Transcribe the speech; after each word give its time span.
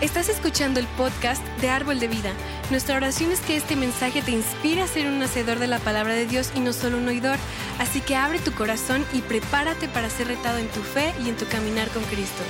Estás 0.00 0.30
escuchando 0.30 0.80
el 0.80 0.86
podcast 0.96 1.46
de 1.60 1.68
Árbol 1.68 2.00
de 2.00 2.08
Vida. 2.08 2.32
Nuestra 2.70 2.96
oración 2.96 3.32
es 3.32 3.40
que 3.42 3.58
este 3.58 3.76
mensaje 3.76 4.22
te 4.22 4.30
inspire 4.30 4.80
a 4.80 4.86
ser 4.86 5.06
un 5.06 5.22
hacedor 5.22 5.58
de 5.58 5.66
la 5.66 5.78
palabra 5.78 6.14
de 6.14 6.24
Dios 6.24 6.52
y 6.54 6.60
no 6.60 6.72
solo 6.72 6.96
un 6.96 7.06
oidor. 7.06 7.36
Así 7.78 8.00
que 8.00 8.16
abre 8.16 8.38
tu 8.38 8.50
corazón 8.54 9.04
y 9.12 9.20
prepárate 9.20 9.88
para 9.88 10.08
ser 10.08 10.28
retado 10.28 10.56
en 10.56 10.68
tu 10.68 10.80
fe 10.80 11.12
y 11.22 11.28
en 11.28 11.36
tu 11.36 11.46
caminar 11.46 11.86
con 11.88 12.02
Cristo. 12.04 12.42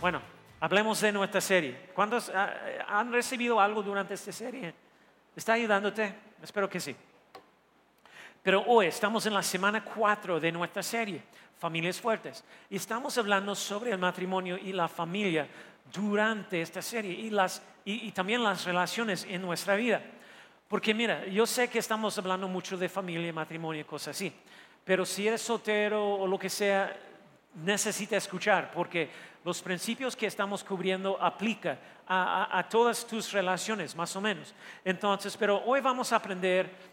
Bueno, 0.00 0.20
hablemos 0.58 1.00
de 1.00 1.12
nuestra 1.12 1.40
serie. 1.40 1.90
¿Cuántos 1.94 2.32
ah, 2.34 2.52
han 2.88 3.12
recibido 3.12 3.60
algo 3.60 3.80
durante 3.80 4.14
esta 4.14 4.32
serie? 4.32 4.74
¿Está 5.36 5.52
ayudándote? 5.52 6.12
Espero 6.42 6.68
que 6.68 6.80
sí. 6.80 6.96
Pero 8.42 8.64
hoy 8.66 8.86
estamos 8.86 9.24
en 9.26 9.34
la 9.34 9.42
semana 9.42 9.84
4 9.84 10.40
de 10.40 10.50
nuestra 10.50 10.82
serie, 10.82 11.22
Familias 11.58 12.00
Fuertes, 12.00 12.42
y 12.68 12.76
estamos 12.76 13.16
hablando 13.16 13.54
sobre 13.54 13.92
el 13.92 13.98
matrimonio 13.98 14.58
y 14.58 14.72
la 14.72 14.88
familia 14.88 15.46
durante 15.92 16.60
esta 16.60 16.82
serie 16.82 17.12
y, 17.12 17.30
las, 17.30 17.62
y, 17.84 18.10
también 18.10 18.42
las 18.42 18.64
relaciones 18.64 19.24
en 19.28 19.42
nuestra 19.42 19.76
vida. 19.76 20.02
Porque 20.66 20.92
mira, 20.92 21.24
yo 21.26 21.46
sé 21.46 21.68
que 21.68 21.78
estamos 21.78 22.18
hablando 22.18 22.48
mucho 22.48 22.76
de 22.76 22.88
familia, 22.88 23.32
matrimonio 23.32 23.82
y 23.82 23.84
cosas 23.84 24.16
así, 24.16 24.32
pero 24.84 25.06
si 25.06 25.28
eres 25.28 25.40
soltero 25.40 26.14
o 26.14 26.26
lo 26.26 26.36
que 26.36 26.50
sea, 26.50 26.96
necesita 27.62 28.16
escuchar, 28.16 28.72
porque 28.72 29.08
los 29.44 29.62
principios 29.62 30.16
que 30.16 30.26
estamos 30.26 30.64
cubriendo 30.64 31.16
aplican 31.22 31.78
a, 32.08 32.58
a 32.58 32.68
todas 32.68 33.06
tus 33.06 33.30
relaciones, 33.30 33.94
más 33.94 34.16
o 34.16 34.20
menos. 34.20 34.52
Entonces, 34.84 35.36
pero 35.36 35.62
hoy 35.64 35.80
vamos 35.80 36.12
a 36.12 36.16
aprender 36.16 36.91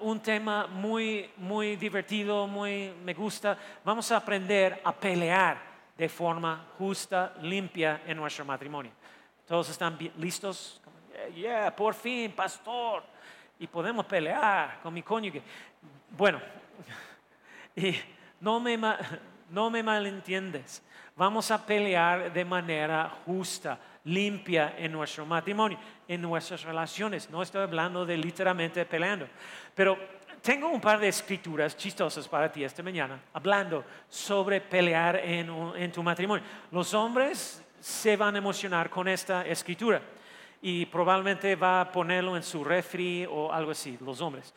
Un 0.00 0.20
tema 0.20 0.66
muy, 0.66 1.30
muy 1.36 1.76
divertido, 1.76 2.46
muy 2.46 2.94
me 3.04 3.12
gusta. 3.12 3.58
Vamos 3.84 4.10
a 4.12 4.16
aprender 4.16 4.80
a 4.82 4.92
pelear 4.92 5.58
de 5.96 6.08
forma 6.08 6.66
justa, 6.78 7.34
limpia 7.42 8.02
en 8.06 8.16
nuestro 8.16 8.44
matrimonio. 8.44 8.92
¿Todos 9.46 9.68
están 9.68 9.98
listos? 10.16 10.80
Yeah, 11.34 11.74
por 11.74 11.94
fin, 11.94 12.32
pastor. 12.32 13.02
Y 13.58 13.66
podemos 13.66 14.06
pelear 14.06 14.80
con 14.82 14.94
mi 14.94 15.02
cónyuge. 15.02 15.42
Bueno, 16.16 16.40
y 17.76 17.94
no 18.40 18.60
me, 18.60 18.78
no 19.50 19.70
me 19.70 19.82
malentiendes. 19.82 20.82
Vamos 21.16 21.50
a 21.50 21.64
pelear 21.64 22.32
de 22.32 22.44
manera 22.44 23.10
justa 23.24 23.78
limpia 24.04 24.74
en 24.76 24.92
nuestro 24.92 25.24
matrimonio, 25.24 25.78
en 26.06 26.20
nuestras 26.20 26.62
relaciones. 26.62 27.30
No 27.30 27.42
estoy 27.42 27.62
hablando 27.62 28.04
de 28.04 28.16
literalmente 28.16 28.84
peleando. 28.84 29.26
Pero 29.74 29.98
tengo 30.42 30.68
un 30.68 30.80
par 30.80 31.00
de 31.00 31.08
escrituras 31.08 31.76
chistosas 31.76 32.28
para 32.28 32.52
ti 32.52 32.62
esta 32.62 32.82
mañana, 32.82 33.18
hablando 33.32 33.84
sobre 34.08 34.60
pelear 34.60 35.16
en, 35.16 35.90
tu 35.90 36.02
matrimonio. 36.02 36.44
Los 36.70 36.92
hombres 36.92 37.62
se 37.80 38.16
van 38.16 38.34
a 38.34 38.38
emocionar 38.38 38.90
con 38.90 39.08
esta 39.08 39.46
escritura 39.46 40.02
y 40.60 40.84
probablemente 40.86 41.56
va 41.56 41.80
a 41.80 41.90
ponerlo 41.90 42.36
en 42.36 42.42
su 42.42 42.62
refri 42.62 43.26
o 43.26 43.50
algo 43.50 43.70
así, 43.70 43.96
los 44.02 44.20
hombres. 44.20 44.52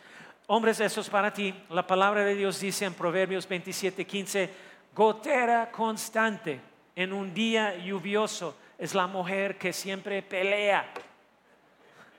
Hombres, 0.47 0.79
eso 0.79 1.01
es 1.01 1.09
para 1.09 1.31
ti. 1.31 1.53
La 1.69 1.87
palabra 1.87 2.23
de 2.23 2.35
Dios 2.35 2.59
dice 2.59 2.85
en 2.85 2.93
Proverbios 2.93 3.47
27, 3.47 4.05
15, 4.05 4.49
gotera 4.93 5.71
constante 5.71 6.59
en 6.95 7.13
un 7.13 7.33
día 7.33 7.77
lluvioso 7.77 8.55
es 8.77 8.93
la 8.93 9.07
mujer 9.07 9.57
que 9.57 9.73
siempre 9.73 10.21
pelea. 10.21 10.85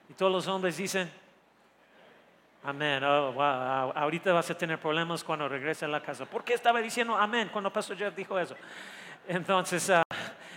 Y 0.08 0.14
todos 0.14 0.32
los 0.32 0.46
hombres 0.48 0.76
dicen, 0.76 1.10
amén. 2.64 3.02
Oh, 3.04 3.32
wow. 3.32 3.92
Ahorita 3.94 4.32
vas 4.32 4.50
a 4.50 4.56
tener 4.56 4.78
problemas 4.78 5.22
cuando 5.22 5.48
regreses 5.48 5.84
a 5.84 5.88
la 5.88 6.00
casa. 6.00 6.24
¿Por 6.26 6.44
qué 6.44 6.54
estaba 6.54 6.80
diciendo 6.80 7.16
amén 7.16 7.50
cuando 7.52 7.72
Pastor 7.72 7.96
Jeff 7.96 8.14
dijo 8.14 8.38
eso? 8.38 8.56
Entonces, 9.26 9.90
ah, 9.90 10.02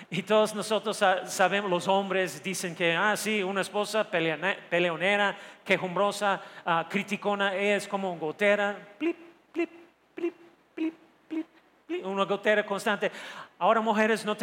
y 0.09 0.23
todos 0.23 0.53
nosotros 0.53 0.97
sabemos, 1.25 1.69
los 1.69 1.87
hombres 1.87 2.43
dicen 2.43 2.75
que, 2.75 2.93
ah, 2.93 3.15
sí, 3.15 3.41
una 3.43 3.61
esposa 3.61 4.03
peleonera, 4.03 5.37
quejumbrosa, 5.63 6.41
uh, 6.65 6.89
criticona, 6.89 7.55
es 7.55 7.87
como 7.87 8.17
gotera, 8.17 8.77
plip, 8.97 9.15
plip, 9.53 9.69
plip, 10.13 10.35
plip, 10.75 10.93
una 12.03 12.25
gotera 12.25 12.65
constante. 12.65 13.11
Ahora, 13.59 13.81
mujeres, 13.81 14.25
no, 14.25 14.37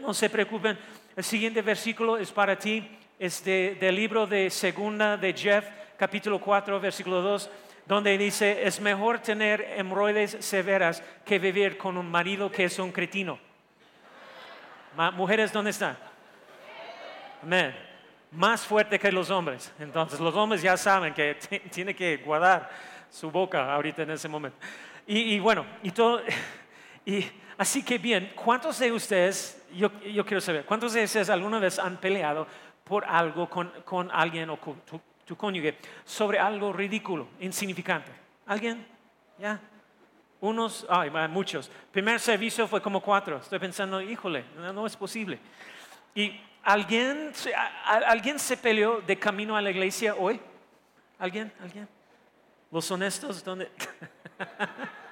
no, 0.00 0.14
se 0.14 0.30
preocupen. 0.30 0.78
El 1.14 1.24
siguiente 1.24 1.62
versículo 1.62 2.16
es 2.16 2.32
para 2.32 2.58
ti. 2.58 2.88
Es 3.18 3.44
del 3.44 3.94
libro 3.94 4.26
de 4.26 4.48
Segunda 4.48 5.16
de 5.16 5.32
Jeff, 5.32 5.66
capítulo 5.96 6.40
4, 6.40 6.78
versículo 6.78 7.20
2, 7.20 7.50
donde 7.84 8.16
dice, 8.16 8.62
es 8.64 8.80
mejor 8.80 9.18
tener 9.18 9.60
hemorroides 9.76 10.36
severas 10.40 11.02
que 11.24 11.38
vivir 11.38 11.76
con 11.76 11.96
un 11.96 12.08
marido 12.08 12.50
que 12.50 12.64
es 12.64 12.78
un 12.78 12.92
cretino. 12.92 13.38
mujeres, 15.14 15.52
¿dónde 15.52 15.70
están? 15.70 15.96
Amén. 17.42 17.74
Más 18.30 18.64
fuerte 18.64 18.98
que 18.98 19.10
los 19.10 19.30
hombres. 19.30 19.72
Entonces, 19.78 20.20
los 20.20 20.34
hombres 20.34 20.62
ya 20.62 20.76
saben 20.76 21.12
que 21.14 21.34
tiene 21.72 21.94
que 21.94 22.18
guardar 22.18 22.70
su 23.10 23.30
boca 23.30 23.72
ahorita 23.74 24.02
en 24.02 24.10
ese 24.10 24.28
momento. 24.28 24.58
Y 25.06 25.38
bueno, 25.38 25.66
y 25.82 25.90
todo... 25.90 26.22
Así 27.56 27.82
que 27.82 27.98
bien, 27.98 28.32
¿cuántos 28.36 28.78
de 28.78 28.92
ustedes, 28.92 29.60
yo, 29.74 29.90
quiero 30.24 30.40
saber, 30.40 30.64
¿cuántos 30.64 30.92
de 30.92 31.04
ustedes 31.04 31.30
alguna 31.30 31.58
vez 31.58 31.78
han 31.78 31.96
peleado 31.96 32.46
por 32.84 33.04
algo 33.04 33.48
con, 33.48 34.10
alguien 34.12 34.50
o 34.50 34.60
con 34.60 34.80
tu, 35.26 35.36
cónyuge 35.36 35.76
sobre 36.04 36.38
algo 36.38 36.72
ridículo, 36.72 37.28
insignificante? 37.40 38.12
¿Alguien? 38.46 38.86
¿Ya? 39.38 39.60
Unos, 40.40 40.86
ay, 40.88 41.10
muchos. 41.28 41.70
Primer 41.90 42.20
servicio 42.20 42.68
fue 42.68 42.80
como 42.80 43.00
cuatro. 43.00 43.38
Estoy 43.38 43.58
pensando, 43.58 44.00
híjole, 44.00 44.44
no, 44.72 44.86
es 44.86 44.96
posible. 44.96 45.40
¿Y 46.14 46.40
alguien, 46.62 47.32
alguien 47.84 48.38
se 48.38 48.56
peleó 48.56 49.00
de 49.00 49.18
camino 49.18 49.56
a 49.56 49.62
la 49.62 49.70
iglesia 49.70 50.14
hoy? 50.14 50.40
¿Alguien? 51.18 51.52
¿Alguien? 51.60 51.88
¿Los 52.70 52.88
honestos? 52.90 53.42
¿Dónde? 53.42 53.68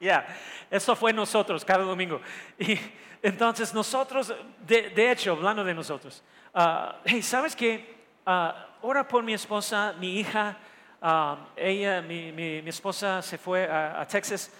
Ya, 0.00 0.26
eso 0.70 0.94
fue 0.94 1.12
nosotros 1.12 1.64
cada 1.64 1.84
domingo. 1.84 2.20
Y 2.58 2.78
entonces 3.22 3.74
nosotros, 3.74 4.32
de, 4.66 5.10
hecho, 5.10 5.32
hablando 5.32 5.64
de 5.64 5.74
nosotros, 5.74 6.22
uh, 6.54 6.92
hey, 7.04 7.22
¿sabes 7.22 7.56
qué? 7.56 7.96
Uh, 8.26 8.50
ora 8.82 9.06
por 9.06 9.22
mi 9.22 9.34
esposa, 9.34 9.94
mi 9.98 10.20
hija, 10.20 10.56
uh, 11.02 11.36
ella, 11.56 12.00
mi, 12.00 12.30
mi, 12.32 12.68
esposa 12.68 13.22
se 13.22 13.38
fue 13.38 13.68
a, 13.68 14.00
a 14.00 14.06
Texas 14.06 14.52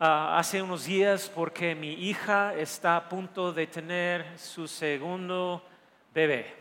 hace 0.00 0.62
unos 0.62 0.84
días 0.84 1.30
porque 1.34 1.74
mi 1.74 1.92
hija 2.08 2.54
está 2.54 2.96
a 2.96 3.08
punto 3.08 3.52
de 3.52 3.66
tener 3.66 4.38
su 4.38 4.68
segundo 4.68 5.64
bebé. 6.14 6.54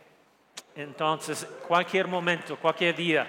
Entonces, 0.75 1.47
cualquier 1.67 2.07
momento, 2.07 2.57
cualquier 2.57 2.95
día. 2.95 3.27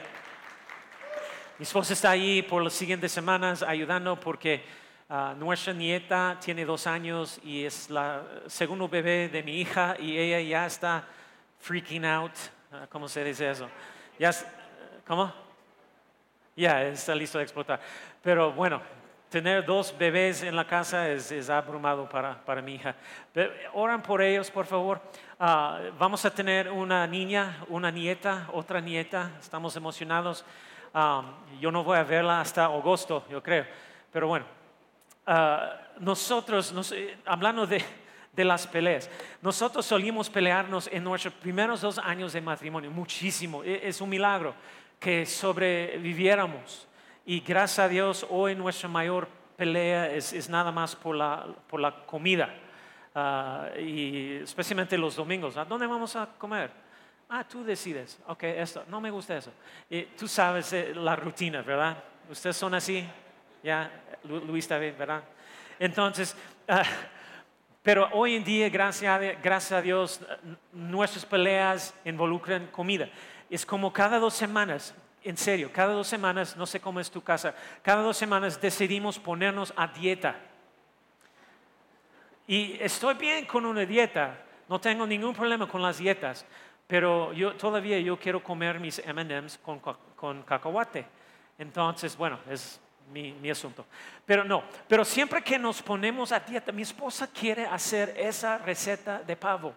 Mi 1.58 1.64
esposa 1.64 1.92
está 1.92 2.10
ahí 2.10 2.42
por 2.42 2.62
las 2.62 2.72
siguientes 2.72 3.10
semanas 3.10 3.62
ayudando 3.62 4.18
porque 4.18 4.62
Ah, 5.10 5.34
nuestra 5.34 5.72
nieta 5.72 6.36
tiene 6.38 6.66
dos 6.66 6.86
años 6.86 7.40
y 7.42 7.64
es 7.64 7.88
la 7.88 8.22
segundo 8.46 8.90
bebé 8.90 9.30
de 9.30 9.42
mi 9.42 9.58
hija 9.58 9.96
y 9.98 10.18
ella 10.18 10.38
ya 10.38 10.66
está 10.66 11.02
freaking 11.60 12.04
out. 12.04 12.32
Ah, 12.70 12.86
¿Cómo 12.90 13.08
se 13.08 13.24
dice 13.24 13.50
eso? 13.50 13.70
Ya, 14.18 14.32
¿Cómo? 15.06 15.32
Ya, 16.54 16.82
está 16.82 17.14
listo 17.14 17.38
de 17.38 17.44
explotar. 17.44 17.80
Pero 18.22 18.52
bueno, 18.52 18.82
tener 19.30 19.64
dos 19.64 19.96
bebés 19.96 20.42
en 20.42 20.54
la 20.54 20.66
casa 20.66 21.08
es, 21.08 21.48
abrumado 21.48 22.06
para, 22.06 22.44
para, 22.44 22.60
mi 22.60 22.74
hija. 22.74 22.94
Pero, 23.32 23.50
oran 23.72 24.02
por 24.02 24.20
ellos, 24.20 24.50
por 24.50 24.66
favor. 24.66 25.00
Ah, 25.40 25.80
vamos 25.98 26.22
a 26.26 26.34
tener 26.34 26.68
una 26.68 27.06
niña, 27.06 27.64
una 27.68 27.90
nieta, 27.90 28.46
otra 28.52 28.78
nieta. 28.78 29.30
Estamos 29.40 29.74
emocionados. 29.74 30.44
yo 31.58 31.72
no 31.72 31.82
voy 31.82 31.96
a 31.96 32.04
verla 32.04 32.42
hasta 32.42 32.66
agosto, 32.66 33.24
yo 33.30 33.42
creo. 33.42 33.64
Pero 34.12 34.28
bueno, 34.28 34.57
Ah, 35.30 35.76
nosotros, 36.00 36.72
eh, 36.92 37.18
hablando 37.26 37.66
de, 37.66 37.84
las 38.34 38.66
peleas, 38.66 39.10
nosotros 39.42 39.84
solimos 39.84 40.30
pelearnos 40.30 40.88
en 40.90 41.04
nuestros 41.04 41.34
primeros 41.34 41.82
dos 41.82 41.98
años 41.98 42.32
de 42.32 42.40
matrimonio, 42.40 42.90
muchísimo. 42.90 43.62
E, 43.62 43.86
es 43.86 44.00
un 44.00 44.08
milagro 44.08 44.54
que 44.98 45.26
sobreviviéramos. 45.26 46.88
Y 47.26 47.40
gracias 47.40 47.78
a 47.80 47.88
Dios, 47.90 48.26
hoy 48.30 48.54
nuestra 48.54 48.88
mayor 48.88 49.28
pelea 49.54 50.10
es, 50.10 50.48
nada 50.48 50.72
más 50.72 50.96
por 50.96 51.14
la, 51.14 51.46
por 51.68 51.78
la 51.78 52.06
comida. 52.06 52.54
Ah, 53.14 53.68
y 53.78 54.36
especialmente 54.36 54.96
los 54.96 55.16
domingos. 55.16 55.58
¿A 55.58 55.66
dónde 55.66 55.86
vamos 55.86 56.16
a 56.16 56.26
comer? 56.38 56.70
Ah, 57.28 57.44
tú 57.46 57.62
decides. 57.62 58.18
Ok, 58.28 58.44
esto, 58.44 58.82
no 58.88 58.98
me 58.98 59.10
gusta 59.10 59.36
eso. 59.36 59.52
Y 59.90 60.04
tú 60.04 60.26
sabes 60.26 60.72
eh, 60.72 60.94
la 60.94 61.16
rutina, 61.16 61.60
¿verdad? 61.60 62.02
¿Ustedes 62.30 62.56
son 62.56 62.72
así? 62.72 63.06
Ya, 63.62 63.90
Luis 64.24 64.64
está 64.64 64.78
bien, 64.78 64.96
¿verdad? 64.96 65.22
Entonces, 65.78 66.36
ah, 66.68 66.84
pero 67.82 68.08
hoy 68.12 68.36
en 68.36 68.44
día, 68.44 68.68
gracias 68.68 69.72
a, 69.72 69.82
Dios, 69.82 70.20
nuestras 70.72 71.24
peleas 71.24 71.94
involucran 72.04 72.66
comida. 72.68 73.08
Es 73.50 73.64
como 73.64 73.92
cada 73.92 74.18
dos 74.18 74.34
semanas 74.34 74.94
en 75.24 75.36
serio, 75.36 75.70
cada 75.72 75.92
dos 75.94 76.06
semanas, 76.06 76.56
no 76.56 76.64
sé 76.64 76.80
cómo 76.80 77.00
es 77.00 77.10
tu 77.10 77.22
casa, 77.22 77.54
cada 77.82 78.02
dos 78.02 78.16
semanas 78.16 78.60
decidimos 78.60 79.18
ponernos 79.18 79.72
a 79.76 79.88
dieta. 79.88 80.36
Y 82.46 82.78
estoy 82.80 83.14
bien 83.14 83.44
con 83.44 83.66
una 83.66 83.84
dieta, 83.84 84.38
no 84.68 84.80
tengo 84.80 85.06
ningún 85.06 85.34
problema 85.34 85.66
con 85.66 85.82
las 85.82 85.98
dietas, 85.98 86.46
pero 86.86 87.32
yo 87.32 87.54
todavía 87.56 87.98
yo 87.98 88.18
quiero 88.18 88.42
comer 88.42 88.80
mis 88.80 89.00
M&M's 89.00 89.58
con, 89.58 89.80
con 89.80 90.42
cacahuate. 90.44 91.04
Entonces, 91.58 92.16
bueno, 92.16 92.38
es 92.48 92.80
mi, 93.12 93.32
mi, 93.32 93.50
asunto. 93.50 93.86
Pero 94.24 94.44
no, 94.44 94.62
pero 94.86 95.04
siempre 95.04 95.42
que 95.42 95.58
nos 95.58 95.82
ponemos 95.82 96.32
a 96.32 96.40
dieta, 96.40 96.72
mi 96.72 96.82
esposa 96.82 97.26
quiere 97.26 97.66
hacer 97.66 98.14
esa 98.18 98.58
receta 98.58 99.20
de 99.20 99.36
pavo 99.36 99.74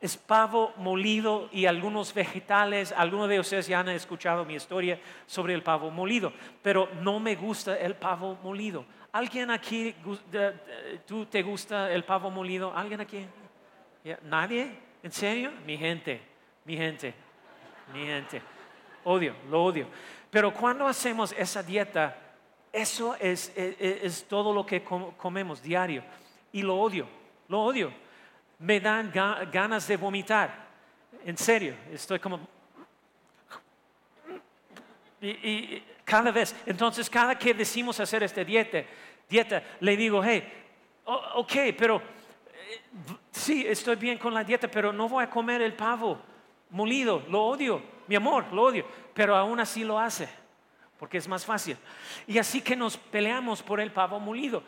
es 0.00 0.16
pavo 0.16 0.72
molido 0.78 1.48
y 1.52 1.66
algunos 1.66 2.14
vegetales. 2.14 2.92
Algunos 2.92 3.28
de 3.28 3.38
ustedes 3.38 3.66
ya 3.66 3.80
han 3.80 3.90
escuchado 3.90 4.44
mi 4.44 4.54
historia 4.54 4.98
sobre 5.26 5.52
el 5.52 5.62
pavo 5.62 5.90
molido, 5.90 6.32
pero 6.62 6.88
no 7.02 7.20
me 7.20 7.36
gusta 7.36 7.76
el 7.76 7.94
pavo 7.94 8.38
molido. 8.42 8.84
¿Alguien 9.12 9.50
aquí, 9.50 9.94
tú 11.06 11.26
te 11.26 11.42
gusta 11.42 11.92
el 11.92 12.04
pavo 12.04 12.30
molido? 12.30 12.72
¿Alguien 12.74 13.00
aquí? 13.00 13.26
¿Nadie? 14.22 14.70
¿En 15.02 15.12
serio? 15.12 15.52
Mi 15.66 15.76
gente, 15.76 16.20
mi 16.64 16.76
gente, 16.76 17.12
mi 17.92 18.06
gente. 18.06 18.40
Odio, 19.04 19.34
lo 19.50 19.64
odio. 19.64 19.86
Pero 20.30 20.54
cuando 20.54 20.86
hacemos 20.86 21.34
esa 21.36 21.62
dieta, 21.62 22.16
eso 22.72 23.16
es, 23.16 23.52
es 23.56 24.24
todo 24.24 24.52
lo 24.52 24.64
que 24.64 24.82
comemos 24.82 25.62
diario. 25.62 26.02
Y 26.52 26.62
lo 26.62 26.76
odio, 26.76 27.06
lo 27.48 27.62
odio. 27.62 27.92
Me 28.58 28.80
dan 28.80 29.10
ganas 29.10 29.86
de 29.88 29.96
vomitar. 29.96 30.68
En 31.24 31.36
serio, 31.36 31.74
estoy 31.92 32.18
como... 32.18 32.40
Y, 35.20 35.82
cada 36.10 36.32
vez, 36.32 36.56
entonces 36.66 37.08
cada 37.08 37.38
que 37.38 37.54
decimos 37.54 38.00
hacer 38.00 38.24
esta 38.24 38.42
dieta, 38.42 38.82
dieta, 39.28 39.62
le 39.78 39.96
digo, 39.96 40.24
hey, 40.24 40.42
ok, 41.04 41.52
pero 41.78 41.98
eh, 41.98 42.80
sí, 43.30 43.64
estoy 43.64 43.94
bien 43.94 44.18
con 44.18 44.34
la 44.34 44.42
dieta, 44.42 44.68
pero 44.68 44.92
no 44.92 45.08
voy 45.08 45.22
a 45.22 45.30
comer 45.30 45.62
el 45.62 45.74
pavo 45.74 46.18
molido, 46.70 47.22
lo 47.28 47.44
odio, 47.44 47.80
mi 48.08 48.16
amor, 48.16 48.52
lo 48.52 48.62
odio, 48.62 48.84
pero 49.14 49.36
aún 49.36 49.60
así 49.60 49.84
lo 49.84 50.00
hace, 50.00 50.28
porque 51.00 51.16
es 51.16 51.26
más 51.26 51.46
fácil. 51.46 51.78
Y 52.26 52.36
así 52.36 52.60
que 52.60 52.76
nos 52.76 52.98
peleamos 52.98 53.62
por 53.62 53.80
el 53.80 53.90
pavo 53.90 54.20
molido. 54.20 54.62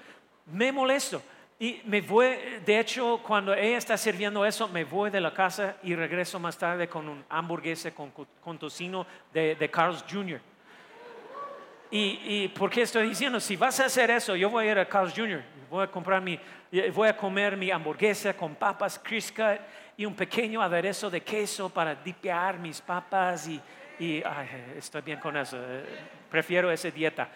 Me 0.47 0.73
molesto, 0.73 1.23
y 1.61 1.81
me 1.85 2.01
voy, 2.01 2.37
de 2.65 2.81
hecho, 2.81 3.21
cuando 3.23 3.55
ella 3.55 3.77
está 3.77 3.97
sirviendo 3.97 4.45
eso, 4.45 4.67
me 4.67 4.83
voy 4.83 5.11
de 5.11 5.21
la 5.21 5.33
casa 5.33 5.77
y 5.83 5.95
regreso 5.95 6.41
más 6.41 6.59
tarde 6.59 6.89
con 6.89 7.09
un 7.09 7.25
hamburguesa 7.29 7.93
con, 7.93 8.59
tocino 8.59 9.07
de, 9.33 9.55
de, 9.55 9.71
Carl's 9.71 10.05
Jr. 10.11 10.41
Y, 11.91 12.19
y 12.25 12.49
¿por 12.49 12.71
qué 12.71 12.83
estoy 12.83 13.09
diciendo? 13.11 13.39
Si 13.39 13.55
vas 13.55 13.79
a 13.79 13.85
hacer 13.85 14.11
eso, 14.11 14.35
yo 14.35 14.51
voy 14.51 14.67
a 14.67 14.73
ir 14.73 14.79
a 14.79 14.89
Carl's 14.89 15.13
Jr. 15.15 15.43
Voy 15.71 15.85
a 15.85 15.87
comprar 15.87 16.21
mi, 16.21 16.41
voy 16.95 17.09
a 17.09 17.17
comer 17.17 17.57
mi 17.57 17.71
hamburguesa 17.71 18.35
con 18.35 18.55
papas 18.55 18.99
Criscut 18.99 19.61
y 19.97 20.05
un 20.05 20.17
pequeño 20.17 20.63
aderezo 20.63 21.11
de 21.11 21.21
queso 21.21 21.69
para 21.69 21.95
dipear 21.95 22.59
mis 22.59 22.81
papas 22.81 23.47
y, 23.47 23.61
y 24.03 24.23
estoy 24.77 25.03
bien 25.03 25.21
con 25.21 25.37
eso. 25.37 25.57
Eh, 25.61 25.85
prefiero 26.29 26.73
esa 26.73 26.91
dieta. 26.91 27.29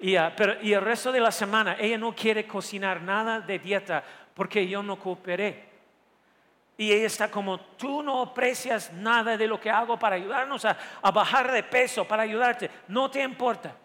Y, 0.00 0.16
ah, 0.16 0.32
pero, 0.34 0.60
y 0.62 0.72
el 0.72 0.80
resto 0.80 1.12
de 1.12 1.20
la 1.20 1.30
semana 1.30 1.76
ella 1.78 1.98
no 1.98 2.14
quiere 2.14 2.46
cocinar 2.46 3.02
nada 3.02 3.40
de 3.40 3.58
dieta 3.58 4.02
porque 4.32 4.66
yo 4.66 4.82
no 4.82 4.98
cooperé. 4.98 5.74
Y 6.78 6.90
ella 6.90 7.06
está 7.06 7.30
como, 7.30 7.60
tú 7.60 8.02
no 8.02 8.22
aprecias 8.22 8.90
nada 8.94 9.36
de 9.36 9.46
lo 9.46 9.60
que 9.60 9.70
hago 9.70 9.98
para 9.98 10.16
ayudarnos 10.16 10.64
a, 10.64 10.76
a 11.02 11.10
bajar 11.10 11.52
de 11.52 11.62
peso, 11.62 12.08
para 12.08 12.22
ayudarte. 12.22 12.70
No 12.88 13.10
te 13.10 13.22
importa. 13.22 13.76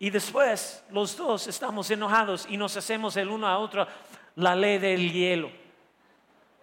Y 0.00 0.10
después 0.10 0.84
los 0.90 1.16
dos 1.16 1.46
estamos 1.46 1.88
enojados 1.90 2.46
y 2.50 2.56
nos 2.56 2.76
hacemos 2.76 3.16
el 3.16 3.28
uno 3.28 3.46
a 3.46 3.58
otro 3.58 3.86
la 4.34 4.56
ley 4.56 4.78
del 4.78 5.12
hielo. 5.12 5.50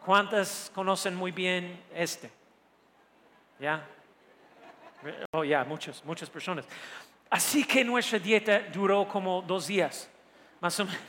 ¿Cuántas 0.05 0.69
conocen 0.75 1.15
muy 1.15 1.31
bien 1.31 1.81
este? 1.95 2.29
¿Ya? 3.57 3.87
Oh, 5.31 5.43
ya, 5.43 5.63
muchas, 5.63 6.03
muchas 6.05 6.29
personas. 6.29 6.65
Así 7.29 7.63
que 7.63 7.83
nuestra 7.83 8.19
dieta 8.19 8.59
duró 8.71 9.07
como 9.07 9.41
dos 9.41 9.67
días. 9.67 10.09
Más 10.61 10.79
o 10.79 10.85
menos. 10.85 11.01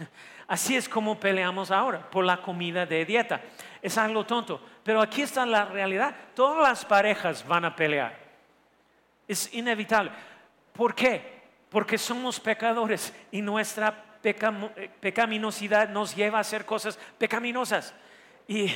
Así 0.46 0.76
es 0.76 0.88
como 0.88 1.18
peleamos 1.18 1.70
ahora 1.70 2.10
por 2.10 2.24
la 2.24 2.40
comida 2.40 2.84
de 2.84 3.04
dieta. 3.04 3.40
Es 3.80 3.96
algo 3.96 4.24
tonto. 4.24 4.60
Pero 4.82 5.00
aquí 5.00 5.22
está 5.22 5.46
la 5.46 5.64
realidad. 5.64 6.14
Todas 6.34 6.62
las 6.68 6.84
parejas 6.84 7.46
van 7.46 7.64
a 7.64 7.74
pelear. 7.74 8.18
Es 9.26 9.52
inevitable. 9.54 10.10
¿Por 10.72 10.94
qué? 10.94 11.42
Porque 11.70 11.96
somos 11.96 12.38
pecadores 12.40 13.14
y 13.30 13.40
nuestra 13.40 14.04
pecaminosidad 15.00 15.88
nos 15.88 16.14
lleva 16.14 16.38
a 16.38 16.40
hacer 16.42 16.64
cosas 16.64 16.98
pecaminosas. 17.18 17.94
Y 18.46 18.70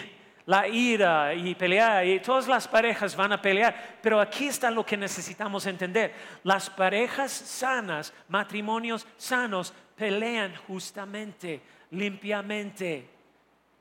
la 0.48 0.66
ira 0.66 1.34
y 1.34 1.54
pelear, 1.54 2.06
y 2.06 2.20
todas 2.20 2.48
las 2.48 2.66
parejas 2.66 3.14
van 3.14 3.32
a 3.32 3.42
pelear, 3.42 3.98
pero 4.00 4.18
aquí 4.18 4.46
está 4.46 4.70
lo 4.70 4.84
que 4.84 4.96
necesitamos 4.96 5.66
entender. 5.66 6.14
Las 6.42 6.70
parejas 6.70 7.30
sanas, 7.30 8.14
matrimonios 8.28 9.06
sanos, 9.18 9.74
pelean 9.94 10.56
justamente, 10.66 11.60
limpiamente. 11.90 13.06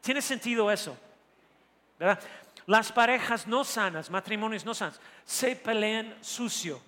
¿Tiene 0.02 0.22
sentido 0.22 0.70
eso? 0.70 0.98
¿Verdad? 1.98 2.20
Las 2.66 2.92
parejas 2.92 3.48
no 3.48 3.64
sanas, 3.64 4.10
matrimonios 4.10 4.66
no 4.66 4.74
sanos, 4.74 5.00
se 5.24 5.56
pelean 5.56 6.18
sucio 6.20 6.82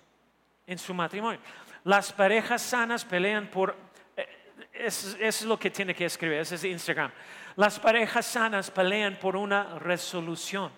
en 0.66 0.78
su 0.78 0.92
matrimonio. 0.92 1.40
Las 1.84 2.12
parejas 2.12 2.60
sanas 2.60 3.02
pelean 3.02 3.46
por... 3.46 3.74
Eh, 4.14 4.28
eso, 4.74 5.16
es 5.18 5.40
lo 5.40 5.58
que 5.58 5.70
tiene 5.70 5.94
que 5.94 6.04
escribir, 6.04 6.40
ese 6.40 6.56
es 6.56 6.64
Instagram. 6.64 7.10
Las 7.60 7.78
parejas 7.78 8.24
sanas 8.24 8.70
pelean 8.70 9.16
por 9.16 9.36
una 9.36 9.78
resolución. 9.78 10.72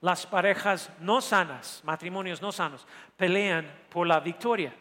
Las 0.00 0.26
parejas 0.26 0.90
no 0.98 1.20
sanas, 1.20 1.80
matrimonios 1.84 2.42
no 2.42 2.50
sanos, 2.50 2.88
pelean 3.16 3.70
por 3.88 4.04
la 4.04 4.18
victoria, 4.18 4.74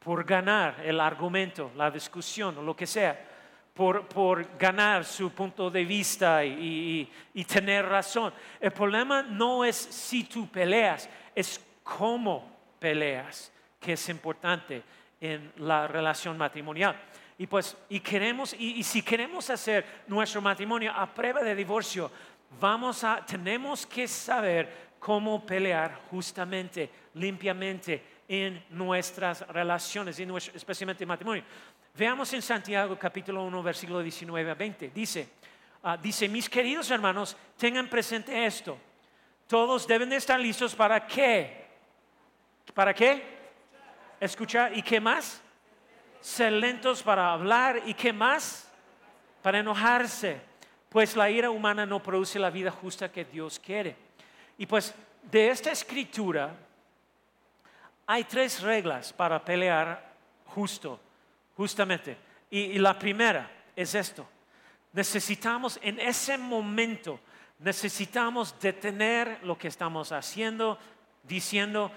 por 0.00 0.24
ganar 0.24 0.82
el 0.84 0.98
argumento, 0.98 1.70
la 1.76 1.88
discusión 1.88 2.58
o 2.58 2.62
lo 2.62 2.74
que 2.74 2.84
sea, 2.84 3.16
por, 3.72 4.58
ganar 4.58 5.04
su 5.04 5.30
punto 5.30 5.70
de 5.70 5.84
vista 5.84 6.44
y, 6.44 7.08
y 7.32 7.44
tener 7.44 7.86
razón. 7.86 8.34
El 8.58 8.72
problema 8.72 9.22
no 9.22 9.64
es 9.64 9.76
si 9.76 10.24
tú 10.24 10.48
peleas, 10.48 11.08
es 11.32 11.64
cómo 11.84 12.56
peleas, 12.80 13.52
que 13.78 13.92
es 13.92 14.08
importante 14.08 14.82
en 15.20 15.52
la 15.58 15.86
relación 15.86 16.36
matrimonial. 16.36 16.96
Y 17.38 17.46
pues, 17.46 17.76
y 17.88 18.00
queremos, 18.00 18.52
y, 18.58 18.82
si 18.82 19.00
queremos 19.00 19.48
hacer 19.48 20.02
nuestro 20.08 20.42
matrimonio 20.42 20.92
a 20.92 21.06
prueba 21.06 21.40
de 21.40 21.54
divorcio, 21.54 22.10
vamos 22.60 23.04
a, 23.04 23.24
tenemos 23.24 23.86
que 23.86 24.08
saber 24.08 24.88
cómo 24.98 25.46
pelear 25.46 26.00
justamente, 26.10 26.90
limpiamente 27.14 28.02
en 28.26 28.64
nuestras 28.70 29.46
relaciones, 29.48 30.18
en 30.18 30.36
especialmente 30.36 31.04
en 31.04 31.08
matrimonio. 31.08 31.44
Veamos 31.96 32.32
en 32.32 32.42
Santiago 32.42 32.98
capítulo 32.98 33.44
1, 33.44 33.62
versículo 33.62 34.02
19 34.02 34.50
a 34.50 34.54
20. 34.54 34.90
Dice, 34.90 35.28
ah, 35.84 35.96
dice, 35.96 36.28
mis 36.28 36.50
queridos 36.50 36.90
hermanos, 36.90 37.36
tengan 37.56 37.88
presente 37.88 38.46
esto. 38.46 38.76
Todos 39.46 39.86
deben 39.86 40.12
estar 40.12 40.40
listos 40.40 40.74
para 40.74 41.06
qué? 41.06 41.66
¿Para 42.74 42.92
qué? 42.92 43.22
Escuchar. 44.20 44.76
¿Y 44.76 44.82
qué 44.82 45.00
más? 45.00 45.40
Ser 46.20 46.52
lentos 46.52 47.02
para 47.02 47.32
hablar 47.32 47.82
y 47.86 47.94
qué 47.94 48.12
más? 48.12 48.68
Para 49.42 49.60
enojarse. 49.60 50.40
Pues 50.88 51.16
la 51.16 51.30
ira 51.30 51.50
humana 51.50 51.84
no 51.84 52.02
produce 52.02 52.38
la 52.38 52.50
vida 52.50 52.70
justa 52.70 53.12
que 53.12 53.24
Dios 53.24 53.58
quiere. 53.58 53.96
Y 54.56 54.66
pues 54.66 54.94
de 55.30 55.50
esta 55.50 55.70
escritura 55.70 56.54
hay 58.06 58.24
tres 58.24 58.62
reglas 58.62 59.12
para 59.12 59.44
pelear 59.44 60.12
justo, 60.46 60.98
justamente. 61.56 62.16
Y, 62.50 62.78
la 62.78 62.98
primera 62.98 63.50
es 63.76 63.94
esto. 63.94 64.26
Necesitamos 64.94 65.78
en 65.82 66.00
ese 66.00 66.38
momento, 66.38 67.20
necesitamos 67.58 68.58
detener 68.58 69.40
lo 69.42 69.58
que 69.58 69.68
estamos 69.68 70.10
haciendo, 70.12 70.78
diciendo 71.22 71.92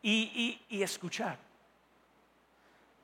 y 0.00 0.60
escuchar. 0.70 1.45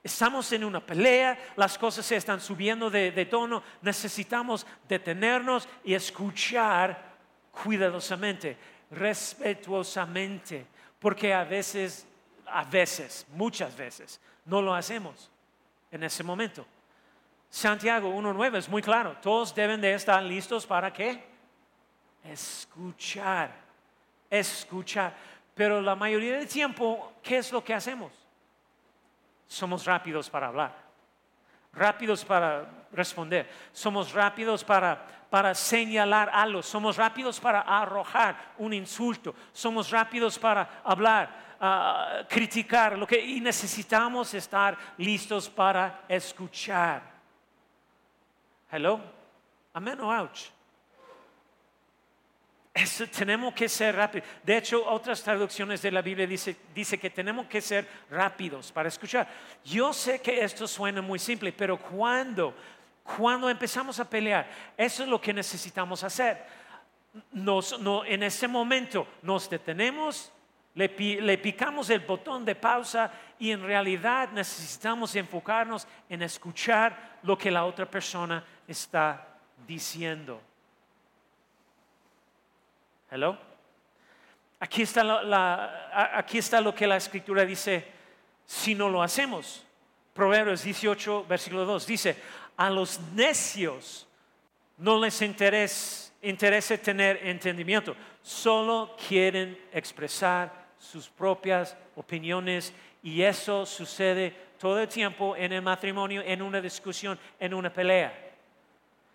Estamos 0.05 0.51
en 0.53 0.65
una 0.65 0.85
pelea, 0.85 1.39
las 1.55 1.79
cosas 1.79 2.05
se 2.05 2.17
están 2.17 2.41
subiendo 2.41 2.91
de, 2.91 3.27
tono, 3.27 3.63
necesitamos 3.83 4.67
detenernos 4.89 5.69
y 5.85 5.95
escuchar 5.95 7.13
cuidadosamente, 7.53 8.57
respetuosamente, 8.91 10.67
porque 10.99 11.33
a 11.33 11.45
veces, 11.45 12.05
a 12.47 12.65
veces, 12.65 13.25
muchas 13.35 13.77
veces, 13.77 14.21
no 14.45 14.61
lo 14.61 14.75
hacemos 14.75 15.31
en 15.93 16.03
ese 16.03 16.25
momento. 16.25 16.67
Santiago 17.49 18.13
1.9 18.13 18.57
es 18.57 18.69
muy 18.69 18.83
claro, 18.83 19.17
todos 19.23 19.55
deben 19.55 19.81
de 19.81 19.95
estar 19.95 20.21
listos 20.21 20.67
para 20.67 20.93
qué? 20.93 21.23
Escuchar, 22.25 23.55
escuchar. 24.29 25.15
Pero 25.55 25.81
la 25.81 25.95
mayoría 25.95 26.39
del 26.39 26.49
tiempo, 26.49 27.13
¿qué 27.23 27.39
es 27.39 27.53
lo 27.53 27.63
que 27.63 27.75
hacemos? 27.75 28.22
Somos 29.53 29.85
rápidos 29.85 30.31
para 30.31 30.47
hablar, 30.47 30.73
rápidos 31.75 32.25
para 32.25 32.87
responder, 32.91 33.51
somos 33.71 34.11
rápidos 34.11 34.65
para, 34.65 35.05
para 35.29 35.55
señalar 35.55 36.31
algo, 36.33 36.63
somos 36.63 36.97
rápidos 36.97 37.39
para 37.39 37.61
arrojar 37.61 38.55
un 38.57 38.73
insulto, 38.73 39.35
somos 39.53 39.91
rápidos 39.91 40.39
para 40.39 40.81
hablar, 40.83 41.57
ah, 41.61 42.25
criticar, 42.31 42.97
lo 42.97 43.07
que, 43.07 43.21
y 43.21 43.41
necesitamos 43.43 44.33
estar 44.33 44.79
listos 44.97 45.51
para 45.51 46.01
escuchar. 46.09 47.03
Hello, 48.71 49.03
amén 49.75 50.01
o 50.01 50.09
ouch. 50.09 50.49
Eso, 52.75 53.07
tenemos 53.07 53.53
que 53.53 53.69
ser 53.69 53.95
rápidos. 53.97 54.27
De 54.43 54.57
hecho, 54.57 54.83
otras 54.87 55.23
traducciones 55.23 55.83
de 55.83 55.91
la 55.91 56.01
Biblia 56.01 56.27
dice, 56.27 56.57
dice 56.75 56.99
que 56.99 57.11
tenemos 57.11 57.47
que 57.47 57.61
ser 57.61 57.87
rápidos 58.11 58.73
para 58.73 58.89
escuchar. 58.89 59.29
Yo 59.63 59.93
sé 59.93 60.23
que 60.23 60.43
esto 60.43 60.67
suena 60.67 61.03
muy 61.03 61.19
simple, 61.19 61.53
pero 61.53 61.79
cuando, 61.79 62.55
cuando 63.03 63.51
empezamos 63.51 64.01
a 64.01 64.09
pelear, 64.09 64.49
eso 64.75 65.03
es 65.03 65.09
lo 65.09 65.21
que 65.21 65.35
necesitamos 65.35 66.03
hacer. 66.03 66.47
Nos, 67.33 67.79
no, 67.79 68.07
en 68.07 68.23
ese 68.23 68.49
momento 68.49 69.07
nos 69.21 69.51
detenemos, 69.51 70.33
le, 70.75 70.89
le 71.21 71.37
picamos 71.37 71.91
el 71.91 72.01
botón 72.01 72.43
de 72.47 72.55
pausa 72.55 73.13
y 73.39 73.51
en 73.51 73.63
realidad 73.63 74.31
necesitamos 74.33 75.15
enfocarnos 75.15 75.87
en 76.09 76.23
escuchar 76.23 77.19
lo 77.23 77.37
que 77.37 77.51
la 77.51 77.67
otra 77.67 77.85
persona 77.85 78.43
está 78.67 79.29
diciendo. 79.67 80.41
Hello. 83.15 83.37
Aquí 84.59 84.81
está, 84.81 86.17
aquí 86.17 86.39
está 86.39 86.63
lo 86.63 86.75
que 86.75 86.87
la 86.87 86.97
escritura 86.97 87.45
dice 87.45 87.85
si 88.47 88.75
no 88.75 88.89
lo 88.89 89.03
hacemos. 89.03 89.67
Proverbios 90.15 90.63
18, 90.63 91.27
versículo 91.29 91.67
2 91.67 91.87
dice, 91.87 92.17
a 92.57 92.71
los 92.71 92.99
necios 93.15 94.09
no 94.79 94.99
les 94.99 95.21
interesa, 95.21 96.11
interesa 96.23 96.79
tener 96.79 97.21
entendimiento, 97.27 97.95
solo 98.23 98.97
quieren 99.07 99.61
expresar 99.75 100.51
sus 100.79 101.07
propias 101.07 101.77
opiniones 101.97 102.73
y 103.03 103.21
eso 103.21 103.67
sucede 103.67 104.35
todo 104.59 104.81
el 104.81 104.89
tiempo 104.89 105.37
en 105.37 105.53
el 105.53 105.61
matrimonio, 105.61 106.23
en 106.25 106.41
una 106.41 106.63
discusión, 106.63 107.21
en 107.39 107.53
una 107.53 107.71
pelea. 107.71 108.22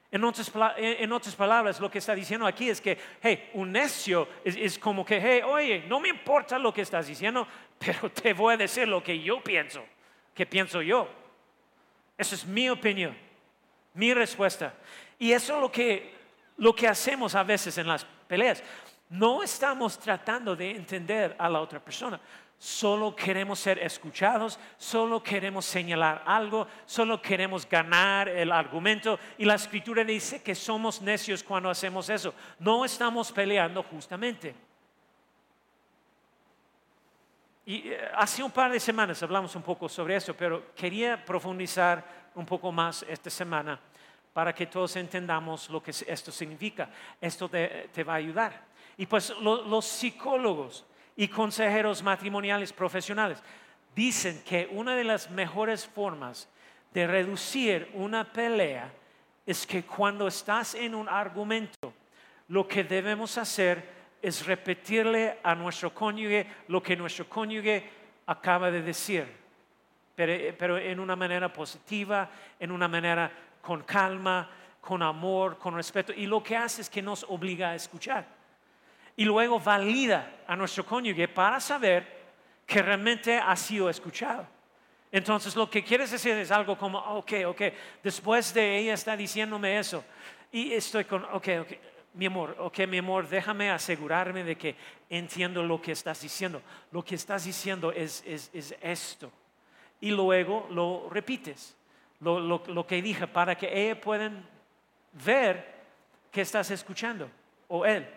En 0.09 0.23
otras, 0.23 1.35
palabras, 1.35 1.79
lo 1.81 1.91
que 1.91 1.97
está 1.97 2.15
diciendo 2.15 2.47
aquí 2.47 2.69
es 2.69 2.79
que, 2.79 2.97
hey, 3.21 3.49
un 3.53 3.71
necio 3.73 4.27
es, 4.43 4.79
como 4.79 5.05
que, 5.05 5.19
hey, 5.21 5.41
oye, 5.45 5.83
no 5.87 5.99
me 5.99 6.07
importa 6.07 6.57
lo 6.57 6.73
que 6.73 6.81
estás 6.81 7.07
diciendo, 7.07 7.45
pero 7.79 8.09
te 8.09 8.33
voy 8.33 8.53
a 8.53 8.57
decir 8.57 8.87
lo 8.87 9.03
que 9.03 9.21
yo 9.21 9.41
pienso, 9.41 9.83
que 10.33 10.45
pienso 10.45 10.81
yo. 10.81 11.09
Esa 12.17 12.35
es 12.35 12.45
mi 12.45 12.69
opinión, 12.69 13.17
mi 13.93 14.13
respuesta. 14.13 14.73
Y 15.19 15.33
eso 15.33 15.55
es 15.55 15.61
lo 15.61 15.71
que, 15.71 16.13
lo 16.57 16.73
que 16.73 16.87
hacemos 16.87 17.35
a 17.35 17.43
veces 17.43 17.77
en 17.77 17.87
las 17.87 18.05
peleas. 18.27 18.63
No 19.09 19.43
estamos 19.43 19.99
tratando 19.99 20.55
de 20.55 20.71
entender 20.71 21.35
a 21.37 21.49
la 21.49 21.59
otra 21.59 21.79
persona 21.79 22.19
solo 22.59 23.15
queremos 23.15 23.59
ser 23.59 23.79
escuchados, 23.79 24.59
solo 24.77 25.21
queremos 25.21 25.65
señalar 25.65 26.23
algo, 26.25 26.67
solo 26.85 27.21
queremos 27.21 27.67
ganar 27.69 28.27
el 28.29 28.51
argumento. 28.51 29.19
Y 29.37 29.45
la 29.45 29.55
escritura 29.55 30.03
dice 30.03 30.41
que 30.41 30.55
somos 30.55 31.01
necios 31.01 31.43
cuando 31.43 31.69
hacemos 31.69 32.09
eso. 32.09 32.33
No 32.59 32.83
estamos 32.83 33.31
peleando 33.31 33.83
justamente. 33.83 34.55
Y 37.65 37.89
eh, 37.89 38.09
hace 38.15 38.41
un 38.41 38.51
par 38.51 38.71
de 38.71 38.79
semanas 38.79 39.21
hablamos 39.21 39.55
un 39.55 39.61
poco 39.61 39.89
sobre 39.89 40.15
eso, 40.15 40.33
pero 40.33 40.73
quería 40.73 41.23
profundizar 41.23 42.29
un 42.33 42.45
poco 42.45 42.71
más 42.71 43.03
esta 43.07 43.29
semana 43.29 43.79
para 44.33 44.53
que 44.53 44.67
todos 44.67 44.95
entendamos 44.95 45.69
lo 45.69 45.83
que 45.83 45.91
esto 45.91 46.31
significa. 46.31 46.89
Esto 47.19 47.49
te, 47.49 48.03
va 48.03 48.13
a 48.13 48.17
ayudar. 48.17 48.65
Y 48.95 49.05
pues 49.05 49.33
los 49.41 49.85
psicólogos 49.85 50.85
y 51.17 51.27
consejeros 51.27 52.03
matrimoniales 52.03 52.71
profesionales. 52.71 53.43
Dicen 53.95 54.43
que 54.45 54.69
una 54.71 54.95
de 54.95 55.03
las 55.03 55.29
mejores 55.31 55.85
formas 55.85 56.47
de 56.93 57.07
reducir 57.07 57.89
una 57.95 58.31
pelea 58.31 58.93
es 59.45 59.65
que 59.65 59.83
cuando 59.83 60.27
estás 60.27 60.75
en 60.75 60.93
un 60.93 61.09
argumento, 61.09 61.91
lo 62.49 62.67
que 62.67 62.83
debemos 62.83 63.37
hacer 63.37 63.97
es 64.21 64.45
repetirle 64.45 65.39
a 65.43 65.55
nuestro 65.55 65.93
cónyuge 65.93 66.47
lo 66.67 66.81
que 66.81 66.95
nuestro 66.95 67.27
cónyuge 67.27 67.89
acaba 68.27 68.69
de 68.69 68.81
decir, 68.81 69.27
pero, 70.15 70.55
pero, 70.57 70.77
en 70.77 70.99
una 70.99 71.15
manera 71.15 71.51
positiva, 71.51 72.29
en 72.59 72.71
una 72.71 72.87
manera 72.87 73.31
con 73.61 73.83
calma, 73.83 74.49
con 74.81 75.01
amor, 75.01 75.57
con 75.57 75.75
respeto, 75.75 76.13
y 76.13 76.25
lo 76.25 76.43
que 76.43 76.55
hace 76.57 76.81
es 76.81 76.89
que 76.89 77.01
nos 77.01 77.23
obliga 77.23 77.69
a 77.69 77.75
escuchar 77.75 78.36
y 79.17 79.25
luego 79.25 79.59
valida 79.59 80.31
a 80.47 80.55
nuestro 80.55 80.85
cónyuge 80.85 81.27
para 81.27 81.59
saber 81.59 82.07
que 82.65 82.81
realmente 82.81 83.37
ha 83.37 83.55
sido 83.55 83.89
escuchado. 83.89 84.47
Entonces 85.11 85.55
lo 85.55 85.69
que 85.69 85.83
quieres 85.83 86.11
decir 86.11 86.33
es 86.33 86.51
algo 86.51 86.77
como, 86.77 86.99
ok, 86.99 87.31
ok, 87.47 87.61
después 88.03 88.53
de 88.53 88.77
ella 88.77 88.93
está 88.93 89.17
diciéndome 89.17 89.79
eso 89.79 90.05
y 90.51 90.71
estoy 90.73 91.05
con, 91.05 91.25
ok, 91.25 91.47
ok, 91.61 91.71
mi 92.13 92.27
amor, 92.27 92.55
ok, 92.59 92.79
mi 92.87 92.99
amor, 92.99 93.27
déjame 93.27 93.71
asegurarme 93.71 94.43
de 94.43 94.55
que 94.55 94.75
entiendo 95.09 95.63
lo 95.63 95.81
que 95.81 95.93
estás 95.93 96.21
diciendo. 96.21 96.61
Lo 96.91 97.03
que 97.03 97.15
estás 97.15 97.45
diciendo 97.45 97.91
es, 97.91 98.23
esto. 98.81 99.31
Y 99.99 100.11
luego 100.11 100.67
lo 100.71 101.09
repites, 101.09 101.75
lo, 102.19 102.39
lo 102.39 102.87
que 102.87 103.01
dije, 103.01 103.27
para 103.27 103.55
que 103.55 103.69
ella 103.71 103.99
puedan 103.99 104.47
ver 105.11 105.75
que 106.31 106.41
estás 106.41 106.69
escuchando, 106.71 107.29
o 107.67 107.85
él. 107.85 108.07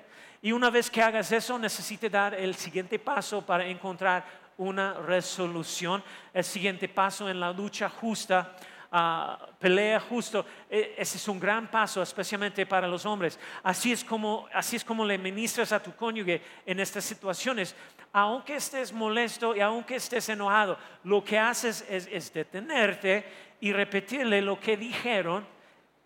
Y 0.43 0.53
una 0.53 0.71
vez 0.71 0.91
que 0.91 1.03
hagas 1.03 1.31
eso, 1.33 1.59
necesitas 1.59 2.11
dar 2.11 2.35
el 2.35 2.55
siguiente 2.55 2.99
paso 2.99 3.45
para 3.45 3.67
encontrar 3.67 4.25
una 4.57 4.95
resolución, 4.95 6.03
el 6.33 6.45
siguiente 6.45 6.89
paso 6.89 7.29
en 7.29 7.41
la 7.41 7.53
lucha 7.53 7.91
justa, 7.91 8.57
uh, 8.91 9.55
pelea 9.59 10.01
justo. 10.01 10.45
E, 10.71 10.95
ese 10.97 11.19
es 11.19 11.29
un 11.29 11.39
gran 11.39 11.71
paso, 11.71 12.01
especialmente 12.03 12.65
para 12.65 12.89
los 12.89 13.05
hombres. 13.05 13.39
Así 13.63 13.93
es 13.93 14.03
como, 14.03 14.49
así 14.55 14.77
es 14.77 14.85
como 14.85 15.05
le 15.05 15.19
ministras 15.19 15.73
a 15.73 15.83
tu 15.83 15.95
cónyuge 15.95 16.43
en 16.65 16.81
estas 16.81 17.05
situaciones. 17.05 17.75
Aunque 18.13 18.57
estés 18.57 18.93
molesto 18.93 19.55
y 19.55 19.61
aunque 19.61 19.97
estés 19.97 20.29
enojado, 20.31 20.79
lo 21.05 21.23
que 21.23 21.39
haces 21.39 21.85
es, 21.89 22.09
es 22.11 22.33
detenerte 22.33 23.25
y 23.61 23.73
repetirle 23.73 24.41
lo 24.41 24.59
que 24.59 24.77
dijeron 24.77 25.47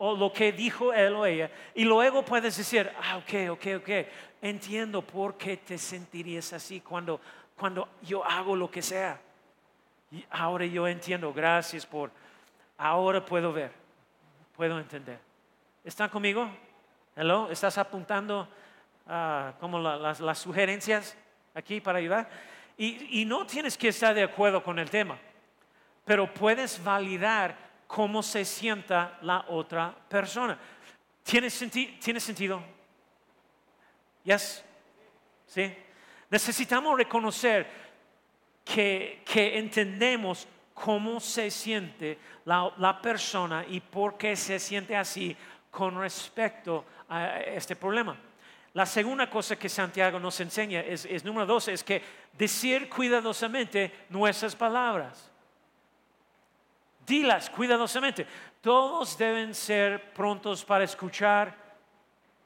o 0.06 0.14
lo 0.14 0.30
que 0.30 0.52
dijo 0.52 0.92
él 0.92 1.14
o 1.14 1.24
ella, 1.24 1.50
y 1.74 1.82
luego 1.82 2.22
puedes 2.22 2.58
decir, 2.58 2.92
ah, 3.02 3.16
ok, 3.16 3.52
ok, 3.52 3.66
ok, 3.78 3.88
entiendo 4.42 5.00
por 5.00 5.38
qué 5.38 5.56
te 5.56 5.78
sentirías 5.78 6.52
así 6.52 6.82
cuando, 6.82 7.18
cuando 7.56 7.88
yo 8.02 8.22
hago 8.22 8.54
lo 8.54 8.70
que 8.70 8.82
sea. 8.82 9.18
Y 10.10 10.22
ahora 10.28 10.66
yo 10.66 10.86
entiendo, 10.86 11.32
gracias 11.32 11.86
por, 11.86 12.10
ahora 12.76 13.24
puedo 13.24 13.50
ver, 13.50 13.72
puedo 14.54 14.78
entender. 14.78 15.18
¿Están 15.82 16.10
conmigo? 16.10 16.50
Hello, 17.16 17.50
¿estás 17.50 17.78
apuntando 17.78 18.46
uh, 19.06 19.58
como 19.58 19.78
las, 19.78 20.20
las, 20.20 20.38
sugerencias 20.38 21.16
aquí 21.54 21.80
para 21.80 21.98
ayudar? 21.98 22.28
Y, 22.76 23.22
y 23.22 23.24
no 23.24 23.46
tienes 23.46 23.78
que 23.78 23.88
estar 23.88 24.14
de 24.14 24.24
acuerdo 24.24 24.62
con 24.62 24.78
el 24.78 24.90
tema, 24.90 25.16
pero 26.04 26.30
puedes 26.30 26.84
validar 26.84 27.56
cómo 27.94 28.24
se 28.24 28.44
sienta 28.44 29.18
la 29.22 29.44
otra 29.50 29.94
persona. 30.08 30.58
¿Tiene, 31.22 31.48
¿tiene 31.48 32.18
sentido? 32.18 32.60
¿Yes? 34.24 34.64
¿Sí? 35.46 35.72
Necesitamos 36.28 36.98
reconocer 36.98 37.68
que, 38.64 39.22
entendemos 39.54 40.48
cómo 40.74 41.20
se 41.20 41.52
siente 41.52 42.18
la, 42.46 42.74
la, 42.78 43.00
persona 43.00 43.64
y 43.68 43.78
por 43.78 44.18
qué 44.18 44.34
se 44.34 44.58
siente 44.58 44.96
así 44.96 45.36
con 45.70 45.96
respecto 45.96 46.84
a 47.08 47.38
este 47.42 47.76
problema. 47.76 48.16
La 48.72 48.86
segunda 48.86 49.30
cosa 49.30 49.54
que 49.54 49.68
Santiago 49.68 50.18
nos 50.18 50.40
enseña 50.40 50.80
es, 50.80 51.04
es 51.04 51.24
número 51.24 51.46
dos, 51.46 51.68
es 51.68 51.84
que 51.84 52.02
decir 52.32 52.88
cuidadosamente 52.88 54.06
nuestras 54.10 54.56
palabras. 54.56 55.30
Dilas 57.06 57.50
cuidadosamente. 57.50 58.26
Todos 58.60 59.18
deben 59.18 59.54
ser 59.54 60.12
prontos 60.12 60.64
para 60.64 60.84
escuchar, 60.84 61.54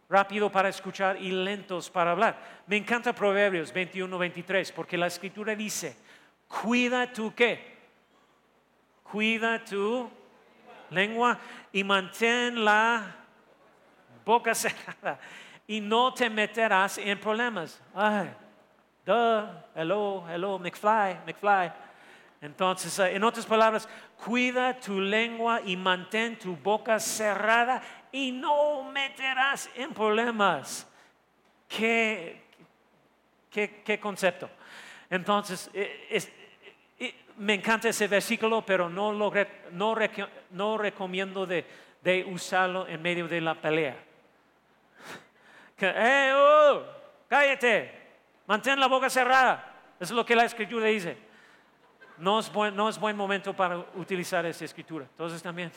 rápido 0.09 0.51
para 0.51 0.69
escuchar 0.69 1.17
y 1.21 1.31
lentos 1.31 1.91
para 1.91 2.11
hablar. 2.11 2.39
Me 2.67 2.77
encanta 2.77 3.13
Proverbios 3.13 3.73
21, 3.73 4.19
23, 4.19 4.73
porque 4.73 4.99
la 4.99 5.07
escritura 5.07 5.55
dice, 5.55 5.97
cuida 6.49 7.13
tu 7.13 7.35
qué? 7.35 7.79
Cuida 9.05 9.65
tu 9.65 10.11
lengua 10.91 11.39
y 11.73 11.85
mantén 11.85 12.65
la 12.65 13.17
boca 14.25 14.55
cerrada 14.55 15.19
y 15.67 15.81
no 15.81 16.13
te 16.13 16.29
meterás 16.29 16.99
en 16.99 17.21
problemas. 17.21 17.81
Ay, 17.95 18.31
duh, 19.05 19.47
hello, 19.75 20.25
hello, 20.29 20.59
McFly, 20.59 21.21
McFly. 21.27 21.73
Entonces, 22.41 22.99
eh, 22.99 23.17
en 23.17 23.25
otras 23.25 23.45
palabras, 23.45 23.89
cuida 24.25 24.79
tu 24.79 25.01
lengua 25.01 25.61
y 25.65 25.77
mantén 25.77 26.39
tu 26.39 26.57
boca 26.57 26.99
cerrada 26.99 27.81
y 28.11 28.33
no 28.33 28.85
meterás 28.85 29.71
en 29.77 29.93
problemas. 29.95 30.87
¿Qué, 31.69 32.43
concepto? 34.01 34.51
Entonces, 35.11 35.71
eh, 35.73 36.09
eh, 36.99 37.15
me 37.37 37.55
encanta 37.55 37.89
ese 37.89 38.09
versículo, 38.09 38.65
pero 38.65 38.89
no, 38.89 39.13
lo, 39.13 39.33
no, 39.71 40.79
recomiendo 40.79 41.47
de, 41.47 41.65
usarlo 42.27 42.87
en 42.89 43.01
medio 43.01 43.29
de 43.29 43.41
la 43.41 43.55
pelea. 43.55 43.97
hey, 45.79 46.31
oh, 46.35 46.83
cállate, 47.29 47.93
mantén 48.47 48.81
la 48.81 48.89
boca 48.89 49.09
cerrada. 49.09 49.75
Es 50.01 50.11
lo 50.11 50.25
que 50.25 50.35
la 50.35 50.45
escritura 50.45 50.87
dice 50.87 51.28
no 52.19 52.39
es 52.39 52.53
buen, 52.53 52.75
no 52.75 52.89
es 52.89 52.99
buen 52.99 53.17
momento 53.17 53.55
para 53.55 53.79
utilizar 53.95 54.45
esa 54.47 54.65
escritura. 54.65 55.07
Entonces 55.11 55.43
también 55.49 55.71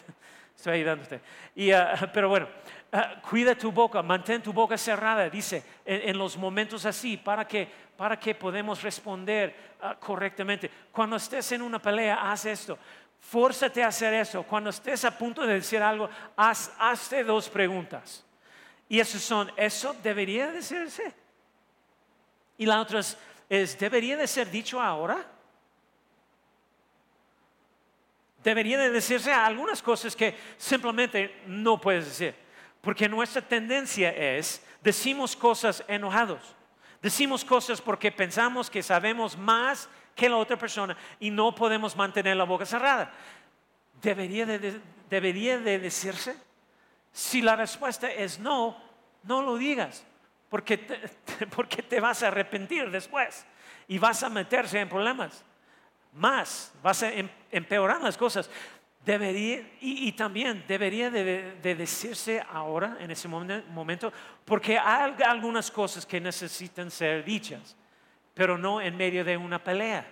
estoy 0.56 0.74
ayudándote. 0.74 1.22
Y, 1.56 1.72
ah, 1.72 2.10
pero 2.14 2.30
bueno, 2.30 2.48
ah, 2.92 3.22
cuida 3.28 3.56
tu 3.56 3.72
boca, 3.72 4.02
mantén 4.02 4.42
tu 4.42 4.54
boca 4.54 4.78
cerrada, 4.78 5.30
dice, 5.30 5.64
en, 5.86 6.18
los 6.18 6.38
momentos 6.38 6.86
así, 6.86 7.18
para 7.18 7.48
que, 7.48 7.68
para 7.98 8.20
que 8.20 8.36
podamos 8.36 8.82
responder 8.82 9.56
ah, 9.82 9.96
correctamente. 10.00 10.70
Cuando 10.92 11.16
estés 11.16 11.52
en 11.52 11.62
una 11.62 11.80
pelea, 11.80 12.32
haz 12.32 12.46
esto. 12.46 12.78
Fórzate 13.20 13.84
a 13.84 13.88
hacer 13.88 14.14
eso. 14.16 14.44
Cuando 14.44 14.72
estés 14.72 15.06
a 15.06 15.16
punto 15.16 15.46
de 15.46 15.56
decir 15.56 15.82
algo, 15.82 16.10
haz, 16.36 16.74
hazte 16.80 17.24
dos 17.24 17.50
preguntas. 17.50 18.26
Y 18.90 19.00
esas 19.00 19.22
son, 19.22 19.52
¿eso 19.56 19.96
debería 20.04 20.52
decirse? 20.52 21.14
Y 22.58 22.66
la 22.66 22.82
otra 22.82 23.00
es 23.00 23.78
¿debería 23.80 24.16
de 24.16 24.28
ser 24.28 24.50
dicho 24.50 24.82
ahora? 24.82 25.26
Debería 28.44 28.78
de 28.78 28.90
decirse 28.90 29.32
algunas 29.32 29.82
cosas 29.82 30.16
que 30.16 30.36
simplemente 30.58 31.42
no 31.46 31.80
puedes 31.80 32.06
decir. 32.06 32.36
Porque 32.82 33.08
nuestra 33.08 33.42
tendencia 33.42 34.10
es, 34.10 34.64
decimos 34.82 35.36
cosas 35.36 35.84
enojados. 35.88 36.56
Decimos 37.02 37.46
cosas 37.46 37.82
porque 37.82 38.12
pensamos 38.12 38.70
que 38.70 38.84
sabemos 38.84 39.38
más 39.38 39.90
que 40.16 40.30
la 40.30 40.38
otra 40.38 40.58
persona 40.58 40.96
y 41.20 41.32
no 41.32 41.54
podemos 41.54 41.96
mantener 41.96 42.38
la 42.38 42.44
boca 42.44 42.66
cerrada. 42.66 43.12
¿Debería 44.02 44.46
de, 44.46 44.80
debería 45.10 45.60
de 45.60 45.80
decirse? 45.80 46.36
Si 47.12 47.42
la 47.42 47.56
respuesta 47.56 48.12
es 48.12 48.40
no, 48.40 48.78
no 49.24 49.42
lo 49.42 49.58
digas, 49.58 50.06
porque 50.50 50.78
porque 51.56 51.82
te 51.82 52.00
vas 52.00 52.24
a 52.24 52.28
arrepentir 52.28 52.90
después 52.90 53.46
y 53.88 53.98
vas 53.98 54.24
a 54.24 54.30
meterse 54.30 54.80
en 54.80 54.90
problemas 54.90 55.44
más, 56.13 56.74
vas 56.84 57.03
a 57.03 57.12
em, 57.12 57.30
empeorar 57.51 58.01
las 58.01 58.18
cosas. 58.18 58.50
Debería, 59.06 59.68
y, 59.82 60.12
también 60.12 60.63
debería 60.68 61.10
de, 61.10 61.56
decirse 61.63 62.44
ahora, 62.51 62.98
en 63.00 63.10
ese 63.10 63.27
momento, 63.27 64.13
porque 64.46 64.77
hay 64.77 65.15
algunas 65.25 65.72
cosas 65.72 66.06
que 66.06 66.22
necesitan 66.22 66.91
ser 66.91 67.25
dichas, 67.25 67.75
pero 68.36 68.60
no 68.60 68.80
en 68.80 68.96
medio 68.96 69.25
de 69.25 69.38
una 69.38 69.63
pelea. 69.63 70.06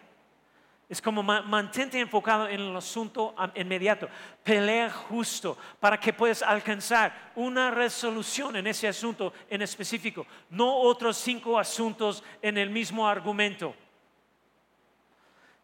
Es 0.90 1.04
como 1.04 1.22
mantente 1.22 2.00
enfocado 2.00 2.48
en 2.48 2.62
el 2.62 2.76
asunto 2.76 3.36
inmediato. 3.54 4.10
Pelea 4.44 4.90
justo 4.90 5.56
para 5.80 6.00
que 6.00 6.12
puedas 6.12 6.42
alcanzar 6.42 7.32
una 7.36 7.70
resolución 7.70 8.56
en 8.56 8.66
ese 8.66 8.88
asunto 8.88 9.32
en 9.52 9.62
específico, 9.62 10.26
no 10.50 10.76
otros 10.76 11.16
cinco 11.16 11.60
asuntos 11.60 12.24
en 12.42 12.58
el 12.58 12.72
mismo 12.72 13.08
argumento. 13.08 13.76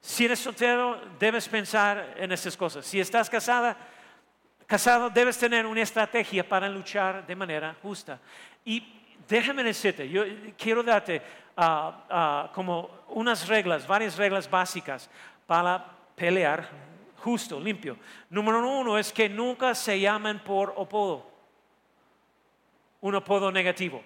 Si 0.06 0.24
eres 0.24 0.38
soltero, 0.38 1.01
debes 1.18 1.50
pensar 1.50 2.14
en 2.18 2.32
estas 2.32 2.56
cosas. 2.56 2.86
Si 2.86 3.00
estás 3.00 3.27
casada, 3.27 3.75
casado, 4.68 5.10
debes 5.10 5.36
tener 5.36 5.66
una 5.66 5.82
estrategia 5.82 6.48
para 6.48 6.70
luchar 6.70 7.25
de 7.25 7.36
manera 7.36 7.75
justa. 7.82 8.20
Y 8.64 8.84
déjame 9.27 9.64
decirte, 9.64 10.08
yo 10.08 10.24
quiero 10.56 10.84
darte 10.84 11.24
ah, 11.58 12.06
ah, 12.08 12.51
como 12.53 12.88
unas 13.08 13.48
reglas, 13.48 13.88
varias 13.88 14.16
reglas 14.16 14.48
básicas 14.48 15.10
para 15.48 15.84
pelear 16.16 16.70
justo, 17.18 17.60
limpio. 17.60 17.98
Número 18.29 18.60
uno 18.60 19.00
es 19.00 19.12
que 19.12 19.27
nunca 19.27 19.74
se 19.74 20.00
llamen 20.00 20.38
por 20.38 20.75
apodo, 20.79 21.27
un 23.01 23.16
apodo 23.16 23.51
negativo. 23.51 24.03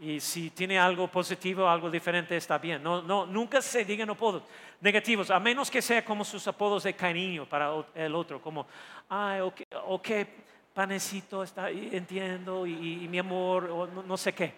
Y 0.00 0.18
si 0.18 0.50
tiene 0.50 0.78
algo 0.78 1.08
positivo, 1.08 1.68
algo 1.68 1.90
diferente, 1.90 2.36
está 2.36 2.56
bien. 2.58 2.82
No, 2.82 3.02
no, 3.02 3.26
nunca 3.26 3.60
se 3.60 3.84
digan 3.84 4.08
apodos 4.08 4.42
negativos, 4.80 5.30
a 5.30 5.40
menos 5.40 5.70
que 5.70 5.80
sea 5.80 6.04
como 6.04 6.24
sus 6.24 6.46
apodos 6.46 6.84
de 6.84 6.94
cariño 6.94 7.48
para 7.48 7.72
el 7.94 8.14
otro, 8.14 8.40
como, 8.40 8.66
ay, 9.08 9.40
ok, 9.40 9.62
okay 9.86 10.26
panecito, 10.74 11.42
está, 11.42 11.70
entiendo, 11.70 12.66
y, 12.66 13.06
mi 13.08 13.18
amor, 13.18 13.70
o 13.70 13.86
no, 13.86 14.16
sé 14.16 14.32
qué. 14.32 14.52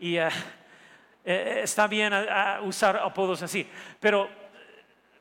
Y 0.00 0.16
eh, 0.16 0.28
eh, 1.24 1.60
está 1.62 1.86
bien 1.86 2.12
usar 2.62 2.96
apodos 2.96 3.40
así. 3.42 3.66
Pero, 4.00 4.28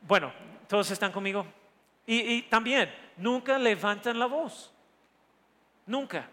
bueno, 0.01 0.33
todos 0.67 0.89
están 0.89 1.11
conmigo. 1.11 1.45
y 2.07 2.41
también, 2.43 2.91
nunca 3.17 3.59
levantan 3.59 4.17
la 4.17 4.25
voz. 4.25 4.73
Nunca. 5.85 6.27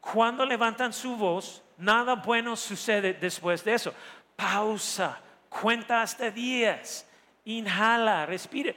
Cuando 0.00 0.44
levantan 0.44 0.92
su 0.92 1.16
voz, 1.16 1.62
nada 1.76 2.14
bueno 2.14 2.56
sucede 2.56 3.14
después 3.14 3.64
de 3.64 3.74
eso. 3.74 3.94
Pausa, 4.34 5.20
cuenta 5.48 6.02
hasta 6.02 6.30
10, 6.30 7.05
inhala, 7.46 8.26
respire, 8.26 8.74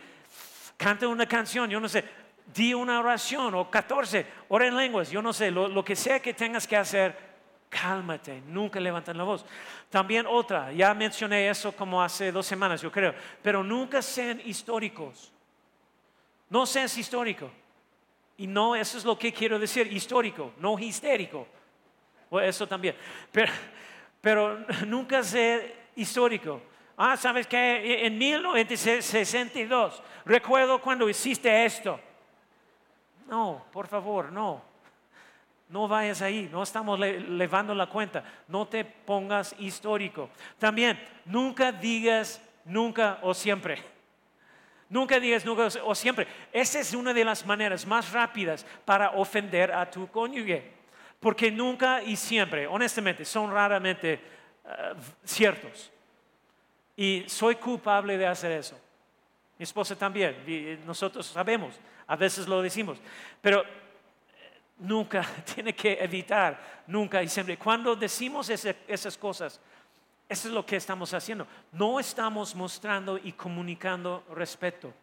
canta 0.77 1.07
una 1.07 1.27
canción, 1.27 1.69
yo 1.69 1.79
no 1.79 1.87
sé, 1.87 2.03
di 2.53 2.73
una 2.73 2.99
oración 2.99 3.53
o 3.53 3.69
14, 3.69 4.25
ora 4.49 4.65
en 4.65 4.75
lenguas, 4.75 5.11
yo 5.11 5.21
no 5.21 5.33
sé, 5.33 5.51
lo, 5.51 5.83
que 5.83 5.95
sea 5.95 6.19
que 6.19 6.33
tengas 6.33 6.65
que 6.65 6.77
hacer, 6.77 7.15
cálmate, 7.69 8.41
nunca 8.47 8.79
levanten 8.79 9.17
la 9.17 9.23
voz. 9.23 9.45
También 9.89 10.25
otra, 10.27 10.71
ya 10.71 10.93
mencioné 10.93 11.49
eso 11.49 11.71
como 11.73 12.01
hace 12.01 12.31
dos 12.31 12.45
semanas, 12.45 12.81
yo 12.81 12.91
creo, 12.91 13.13
pero 13.43 13.63
nunca 13.63 14.01
sean 14.01 14.41
históricos. 14.43 15.31
No 16.49 16.65
seas 16.65 16.97
histórico. 16.97 17.51
Y 18.37 18.47
no, 18.47 18.75
eso 18.75 18.97
es 18.97 19.05
lo 19.05 19.19
que 19.19 19.31
quiero 19.31 19.59
decir, 19.59 19.91
histórico, 19.91 20.53
no 20.57 20.79
histérico 20.79 21.47
eso 22.39 22.67
también. 22.67 22.95
Pero, 23.31 23.51
pero 24.21 24.59
nunca 24.85 25.23
sé 25.23 25.75
histórico. 25.95 26.61
Ah, 27.01 27.15
¿sabes 27.15 27.47
qué? 27.47 28.05
En 28.05 28.17
1962, 28.17 30.03
recuerdo 30.25 30.81
cuando 30.81 31.07
hiciste 31.07 31.63
esto. 31.63 31.97
No, 33.29 33.63
por 33.71 33.87
favor, 33.87 34.29
no. 34.33 34.61
No 35.69 35.87
vayas 35.87 36.21
ahí, 36.21 36.49
no 36.51 36.61
estamos 36.61 36.99
levando 36.99 37.73
la 37.73 37.87
cuenta. 37.87 38.25
No 38.49 38.67
te 38.67 38.83
pongas 38.83 39.55
histórico. 39.59 40.29
También, 40.57 41.01
nunca 41.23 41.71
digas 41.71 42.41
nunca 42.65 43.19
o 43.21 43.33
siempre. 43.33 43.81
Nunca 44.89 45.21
digas 45.21 45.45
nunca 45.45 45.69
o 45.85 45.95
siempre. 45.95 46.27
Esa 46.51 46.81
es 46.81 46.93
una 46.93 47.13
de 47.13 47.23
las 47.23 47.45
maneras 47.45 47.87
más 47.87 48.11
rápidas 48.11 48.65
para 48.83 49.11
ofender 49.11 49.71
a 49.71 49.89
tu 49.89 50.11
cónyuge. 50.11 50.69
Porque 51.21 51.49
nunca 51.49 52.03
y 52.03 52.17
siempre, 52.17 52.67
honestamente, 52.67 53.23
son 53.23 53.53
raramente 53.53 54.15
eh, 54.65 54.93
ciertos. 55.23 55.93
Y 56.99 57.23
soy 57.29 57.55
culpable 57.55 58.17
de 58.17 58.27
hacer 58.27 58.51
eso. 58.51 58.77
Mi 59.57 59.63
esposa 59.63 59.95
también, 59.95 60.35
nosotros 60.85 61.27
sabemos, 61.27 61.73
a 62.05 62.17
veces 62.17 62.45
lo 62.45 62.61
decimos, 62.61 62.97
pero 63.41 63.61
eh, 63.61 63.67
nunca 64.79 65.25
tiene 65.55 65.73
que 65.73 65.93
evitar, 65.93 66.59
nunca 66.87 67.23
y 67.23 67.29
siempre. 67.29 67.57
Cuando 67.57 67.95
decimos 67.95 68.49
esas 68.49 69.17
cosas, 69.17 69.61
eso 70.27 70.47
es 70.49 70.53
lo 70.53 70.65
que 70.65 70.75
estamos 70.75 71.13
haciendo. 71.13 71.47
No 71.71 72.01
estamos 72.01 72.53
mostrando 72.53 73.17
y 73.17 73.31
comunicando 73.31 74.25
respeto. 74.31 74.93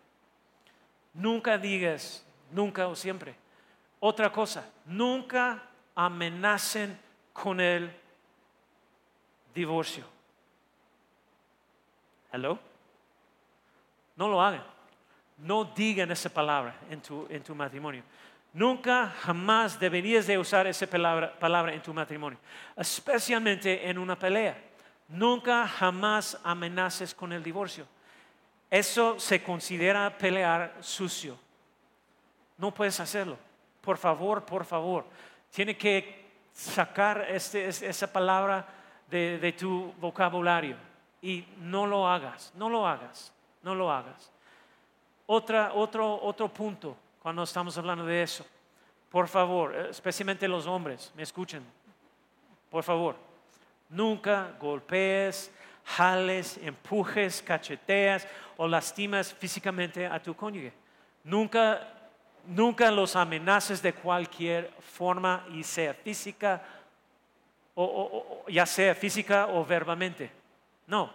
Nunca 1.15 1.57
digas, 1.57 2.27
nunca 2.53 2.89
o 2.89 2.95
siempre. 2.95 3.35
Otra 4.01 4.31
cosa, 4.31 4.71
nunca 4.85 5.63
amenacen 5.95 6.99
con 7.33 7.59
el 7.59 7.91
divorcio. 9.55 10.16
¿Hello? 12.33 12.59
No 14.17 14.29
lo 14.29 14.41
hagan. 14.41 14.65
No 15.39 15.65
digan 15.65 16.11
esa 16.11 16.31
palabra 16.31 16.75
en 16.91 17.01
tu, 17.01 17.27
en 17.29 17.43
tu 17.43 17.55
matrimonio. 17.55 18.03
Nunca, 18.53 19.15
jamás 19.21 19.79
deberías 19.79 20.27
de 20.27 20.39
usar 20.39 20.67
esa 20.67 20.87
palabra, 20.87 21.39
palabra 21.39 21.75
en 21.75 21.83
tu 21.83 21.93
matrimonio, 21.93 22.39
especialmente 22.75 23.89
en 23.89 23.99
una 23.99 24.19
pelea. 24.19 24.57
Nunca, 25.09 25.69
jamás 25.69 26.41
amenaces 26.43 27.15
con 27.15 27.33
el 27.33 27.43
divorcio. 27.43 27.87
Eso 28.71 29.21
se 29.21 29.43
considera 29.43 30.17
pelear 30.17 30.75
sucio. 30.81 31.39
No 32.57 32.73
puedes 32.73 32.99
hacerlo. 32.99 33.37
Por 33.83 33.99
favor, 33.99 34.45
por 34.45 34.65
favor 34.65 35.05
tiene 35.57 35.75
que 35.75 36.27
sacar 36.53 37.27
este, 37.31 37.67
esa 37.69 38.13
palabra 38.13 38.67
de, 39.11 39.55
tu 39.59 39.95
vocabulario. 39.99 40.77
Y 41.27 41.45
no 41.59 41.89
lo 41.89 42.07
hagas, 42.07 42.53
no 42.55 42.71
lo 42.71 42.87
hagas, 42.87 43.33
no 43.61 43.75
lo 43.75 43.91
hagas. 43.91 44.31
Otra, 45.27 45.73
otro, 45.75 46.23
otro 46.23 46.47
punto 46.47 46.97
cuando 47.21 47.43
estamos 47.43 47.77
hablando 47.77 48.07
de 48.07 48.23
eso. 48.23 48.47
Por 49.11 49.27
favor, 49.27 49.75
especialmente 49.75 50.47
los 50.47 50.69
hombres, 50.69 51.13
me 51.17 51.25
escuchen. 51.25 51.65
Por 52.71 52.85
favor, 52.85 53.17
nunca 53.89 54.53
golpees, 54.61 55.51
jales, 55.85 56.61
empujes, 56.63 57.43
cacheteas 57.43 58.25
o 58.57 58.69
lastimas 58.69 59.35
físicamente 59.35 60.07
a 60.07 60.23
tu 60.23 60.33
cónyuge. 60.33 60.73
Nunca, 61.25 61.89
nunca 62.47 62.89
los 62.93 63.17
amenaces 63.17 63.83
de 63.83 63.93
cualquier 63.93 64.71
forma 64.79 65.45
y 65.51 65.65
sea 65.65 65.93
física 65.93 66.63
o, 67.75 68.45
ya 68.47 68.65
sea 68.65 68.95
física 68.95 69.49
o 69.49 69.65
verbalmente. 69.65 70.46
No, 70.87 71.13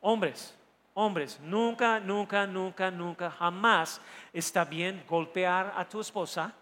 hombres, 0.00 0.56
hombres, 0.94 1.38
nunca, 1.40 2.00
nunca, 2.00 2.46
nunca, 2.46 2.90
nunca, 2.90 3.30
jamás 3.30 4.00
está 4.32 4.64
bien 4.64 5.04
golpear 5.08 5.72
a 5.76 5.88
tu 5.88 6.00
esposa, 6.00 6.52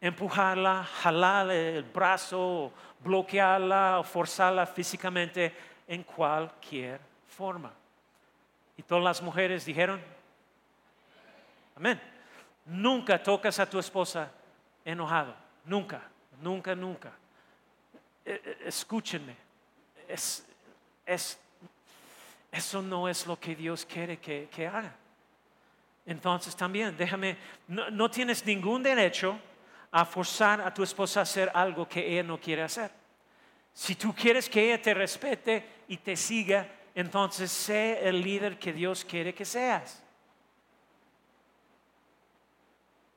empujarla, 0.00 0.84
jalarle 0.84 1.76
el 1.76 1.84
brazo, 1.84 2.72
bloquearla 3.04 4.02
forzarla 4.04 4.66
físicamente 4.66 5.54
en 5.86 6.02
cualquier 6.02 7.00
forma. 7.28 7.72
Y 8.76 8.82
todas 8.82 9.04
las 9.04 9.22
mujeres 9.22 9.64
dijeron, 9.64 10.00
amén. 11.76 12.00
Nunca 12.66 13.22
tocas 13.22 13.58
a 13.60 13.68
tu 13.68 13.78
esposa 13.78 14.30
enojado, 14.84 15.34
nunca, 15.66 16.00
nunca, 16.40 16.74
nunca. 16.74 17.12
E, 18.24 18.32
e, 18.32 18.68
escúchenme, 18.68 19.36
eso 22.54 22.80
no 22.80 23.08
es 23.08 23.26
lo 23.26 23.38
que 23.38 23.56
Dios 23.56 23.84
quiere 23.84 24.18
que, 24.18 24.66
haga. 24.66 24.94
Entonces 26.06 26.54
también, 26.54 26.96
déjame, 26.96 27.36
no, 27.66 28.08
tienes 28.10 28.46
ningún 28.46 28.82
derecho 28.82 29.36
a 29.90 30.04
forzar 30.04 30.60
a 30.60 30.72
tu 30.72 30.84
esposa 30.84 31.20
a 31.20 31.22
hacer 31.24 31.50
algo 31.52 31.88
que 31.88 32.06
ella 32.06 32.22
no 32.22 32.38
quiere 32.38 32.62
hacer. 32.62 32.92
Si 33.72 33.96
tú 33.96 34.14
quieres 34.14 34.48
que 34.48 34.66
ella 34.66 34.80
te 34.80 34.94
respete 34.94 35.68
y 35.88 35.96
te 35.96 36.14
siga, 36.14 36.68
entonces 36.94 37.50
sé 37.50 38.06
el 38.08 38.20
líder 38.20 38.56
que 38.56 38.72
Dios 38.72 39.04
quiere 39.04 39.34
que 39.34 39.44
seas. 39.44 40.00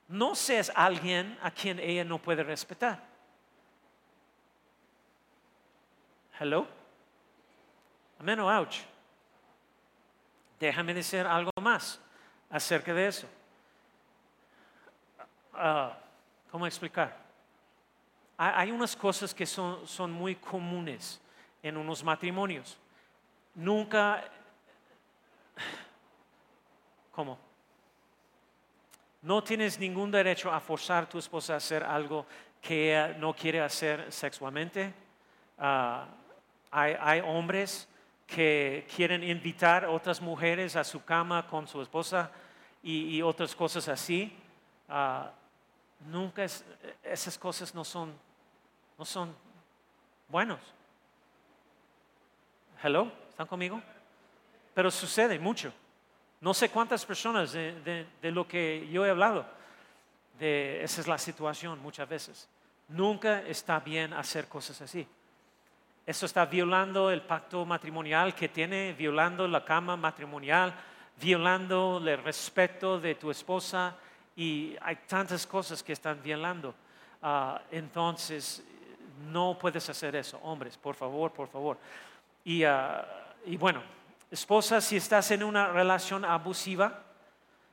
No 0.07 0.33
seas 0.33 0.71
alguien 0.73 1.37
a 1.43 1.51
quien 1.51 1.79
ella 1.79 2.03
no 2.03 2.17
puede 2.17 2.41
respetar. 2.41 3.03
Hello? 6.39 6.67
Amén 8.19 8.39
o 8.39 8.47
ouch. 8.47 8.96
Déjame 10.59 10.93
decir 10.93 11.25
algo 11.25 11.51
más 11.61 11.99
acerca 12.49 12.93
de 12.93 13.07
eso. 13.07 13.27
Ah, 15.53 15.97
¿Cómo 16.51 16.65
explicar? 16.65 17.15
Hay 18.37 18.71
unas 18.71 18.95
cosas 18.95 19.33
que 19.33 19.45
son, 19.45 19.87
son 19.87 20.11
muy 20.11 20.35
comunes 20.35 21.19
en 21.63 21.77
unos 21.77 22.03
matrimonios. 22.03 22.77
Nunca... 23.55 24.23
¿Cómo? 27.11 27.39
No 29.23 29.43
tienes 29.43 29.79
ningún 29.79 30.11
derecho 30.11 30.51
a 30.51 30.59
forzar 30.59 31.03
a 31.03 31.09
tu 31.09 31.17
esposa 31.17 31.55
a 31.55 31.57
hacer 31.57 31.83
algo 31.83 32.25
que 32.61 33.15
no 33.17 33.33
quiere 33.33 33.59
hacer 33.59 34.11
sexualmente. 34.11 34.93
Uh, 35.57 36.05
hay, 36.69 37.21
hombres 37.21 37.87
que 38.27 38.85
quieren 38.93 39.23
invitar 39.23 39.85
otras 39.85 40.21
mujeres 40.21 40.75
a 40.75 40.83
su 40.83 41.03
cama 41.03 41.47
con 41.47 41.65
su 41.65 41.81
esposa 41.81 42.29
y, 42.83 43.21
otras 43.21 43.55
cosas 43.55 43.87
así. 43.87 44.37
Ah, 44.89 45.31
nunca 46.05 46.45
esas 47.03 47.37
cosas 47.37 47.73
no 47.73 47.83
son, 47.83 48.13
no 48.97 49.05
son 49.05 49.33
buenos. 50.27 50.59
Hello, 52.83 53.11
¿están 53.29 53.47
conmigo? 53.47 53.81
Pero 54.73 54.91
sucede 54.91 55.39
mucho. 55.39 55.73
No 56.41 56.53
sé 56.53 56.69
cuántas 56.69 57.05
personas 57.05 57.53
de, 57.53 58.05
de, 58.21 58.31
lo 58.31 58.47
que 58.47 58.87
yo 58.91 59.05
he 59.05 59.09
hablado, 59.09 59.45
de, 60.37 60.83
esa 60.83 61.01
es 61.01 61.07
la 61.07 61.17
situación 61.17 61.81
muchas 61.81 62.07
veces. 62.07 62.47
Nunca 62.89 63.41
está 63.41 63.79
bien 63.79 64.13
hacer 64.13 64.47
cosas 64.47 64.81
así. 64.81 65.07
Eso 66.07 66.25
está 66.25 66.45
violando 66.45 67.11
el 67.11 67.21
pacto 67.21 67.65
matrimonial 67.65 68.33
que 68.33 68.47
tiene, 68.47 68.93
violando 68.93 69.45
la 69.45 69.65
cama 69.65 69.97
matrimonial, 69.97 70.73
violando 71.19 72.01
el 72.01 72.23
respeto 72.23 72.97
de 72.97 73.15
tu 73.15 73.29
esposa 73.29 73.93
y 74.33 74.73
hay 74.79 74.95
tantas 75.05 75.45
cosas 75.45 75.83
que 75.83 75.91
están 75.91 76.23
violando. 76.23 76.73
Ah, 77.21 77.61
entonces, 77.71 78.63
no 79.29 79.57
puedes 79.59 79.89
hacer 79.89 80.15
eso, 80.15 80.39
hombres, 80.43 80.77
por 80.77 80.95
favor, 80.95 81.33
por 81.33 81.49
favor. 81.49 81.77
Y, 82.45 82.63
ah, 82.63 83.05
bueno, 83.59 83.83
esposa, 84.31 84.79
si 84.79 84.95
estás 84.95 85.29
en 85.31 85.43
una 85.43 85.67
relación 85.73 86.23
abusiva, 86.23 87.03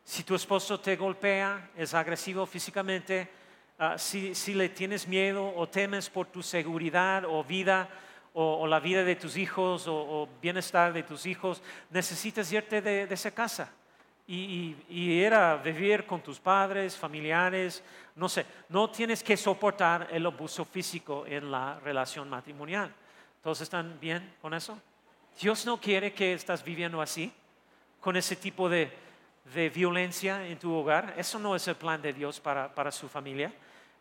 si 0.03 0.25
tu 0.25 0.35
esposo 0.35 0.81
te 0.81 0.97
golpea, 0.97 1.71
es 1.77 1.95
agresivo 1.95 2.47
físicamente, 2.47 3.31
ah, 3.79 3.97
si, 3.97 4.35
le 4.55 4.71
tienes 4.71 5.07
miedo 5.07 5.55
o 5.55 5.69
temes 5.69 6.11
por 6.11 6.27
tu 6.27 6.43
seguridad 6.43 7.25
o 7.27 7.45
vida, 7.45 7.89
o, 8.35 8.67
la 8.67 8.81
vida 8.81 9.05
de 9.05 9.17
tus 9.17 9.37
hijos 9.37 9.87
o, 9.87 10.29
bienestar 10.43 10.93
de 10.93 11.05
tus 11.05 11.25
hijos, 11.25 11.63
necesitas 11.91 12.53
irte 12.53 12.83
de, 12.83 13.05
esa 13.05 13.31
casa 13.31 13.71
y, 14.27 14.77
ir 14.89 15.33
a 15.33 15.57
vivir 15.57 16.05
con 16.05 16.21
tus 16.21 16.41
padres, 16.41 16.97
familiares, 16.97 17.83
no 18.17 18.29
sé, 18.29 18.45
no 18.69 18.91
tienes 18.91 19.23
que 19.23 19.37
soportar 19.37 20.09
el 20.11 20.27
abuso 20.27 20.65
físico 20.65 21.25
en 21.27 21.51
la 21.51 21.79
relación 21.81 22.29
matrimonial. 22.29 22.93
¿Todos 23.43 23.61
están 23.61 23.99
bien 24.01 24.35
con 24.43 24.53
eso? 24.53 24.79
Dios 25.41 25.65
no 25.65 25.81
quiere 25.81 26.13
que 26.13 26.33
estás 26.33 26.65
viviendo 26.65 27.01
así, 27.01 27.33
con 28.01 28.17
ese 28.17 28.37
tipo 28.37 28.69
de, 28.69 28.91
violencia 29.75 30.47
en 30.47 30.59
tu 30.59 30.73
hogar. 30.73 31.15
Eso 31.17 31.39
no 31.39 31.55
es 31.55 31.69
el 31.69 31.77
plan 31.77 32.01
de 32.01 32.13
Dios 32.13 32.41
para 32.41 32.91
su 32.91 33.09
familia. 33.09 33.53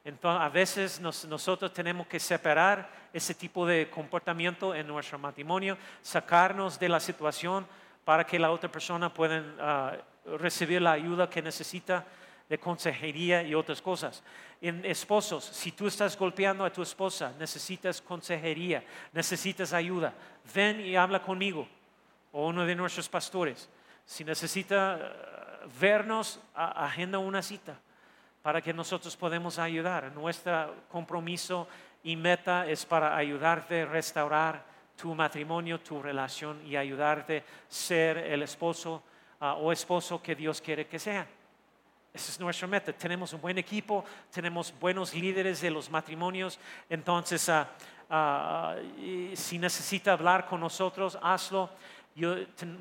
Entonces, 0.05 0.41
a 0.41 0.49
veces 0.49 0.99
nosotros 0.99 1.71
tenemos 1.71 2.07
que 2.07 2.19
separar 2.19 2.89
ese 3.13 3.33
tipo 3.33 3.65
de 3.65 3.89
comportamiento 3.89 4.75
en 4.75 4.85
nuestro 4.85 5.17
matrimonio, 5.17 5.77
sacarnos 6.01 6.77
de 6.77 6.89
la 6.89 6.99
situación 6.99 7.65
para 8.03 8.25
que 8.25 8.37
la 8.37 8.51
otra 8.51 8.69
persona 8.69 9.13
pueda 9.13 9.43
ah, 9.59 9.97
recibir 10.37 10.81
la 10.81 10.91
ayuda 10.91 11.29
que 11.29 11.41
necesita 11.41 12.05
de 12.49 12.57
consejería 12.57 13.43
y 13.43 13.55
otras 13.55 13.81
cosas. 13.81 14.21
En 14.59 14.83
esposos, 14.83 15.45
si 15.45 15.71
tú 15.71 15.87
estás 15.87 16.17
golpeando 16.17 16.65
a 16.65 16.71
tu 16.71 16.81
esposa, 16.81 17.33
necesitas 17.39 18.01
consejería, 18.01 18.83
necesitas 19.13 19.71
ayuda, 19.71 20.13
ven 20.53 20.81
y 20.81 20.97
habla 20.97 21.21
conmigo 21.21 21.65
o 22.33 22.47
uno 22.47 22.65
de 22.65 22.75
nuestros 22.75 23.07
pastores. 23.07 23.69
Si 24.05 24.25
necesita 24.25 24.95
ah, 24.95 25.65
vernos, 25.79 26.41
agenda 26.53 27.19
una 27.19 27.41
cita 27.41 27.79
para 28.43 28.61
que 28.61 28.73
nosotros 28.73 29.15
podamos 29.15 29.57
ayudar. 29.57 30.11
Nuestro 30.11 30.75
compromiso 30.91 31.67
y 32.03 32.15
meta 32.15 32.67
es 32.67 32.85
para 32.85 33.15
ayudarte 33.15 33.81
a 33.81 33.85
restaurar 33.85 34.63
tu 34.95 35.15
matrimonio, 35.15 35.79
tu 35.79 36.03
relación 36.03 36.61
y 36.67 36.75
ayudarte 36.75 37.37
a 37.37 37.43
ser 37.67 38.17
el 38.17 38.43
esposo 38.43 39.01
ah, 39.39 39.55
o 39.55 39.71
esposo 39.71 40.21
que 40.21 40.35
Dios 40.35 40.61
quiere 40.61 40.85
que 40.85 40.99
sea. 40.99 41.25
Esa 42.13 42.31
es 42.31 42.39
nuestra 42.39 42.67
meta. 42.67 42.91
Tenemos 42.93 43.31
un 43.33 43.41
buen 43.41 43.57
equipo, 43.57 44.03
tenemos 44.29 44.73
buenos 44.77 45.15
líderes 45.15 45.61
de 45.61 45.71
los 45.71 45.89
matrimonios. 45.89 46.59
Entonces, 46.89 47.47
ah, 47.47 47.69
ah, 48.09 48.75
si 49.33 49.57
necesita 49.57 50.11
hablar 50.11 50.45
con 50.45 50.59
nosotros, 50.59 51.17
hazlo. 51.21 51.69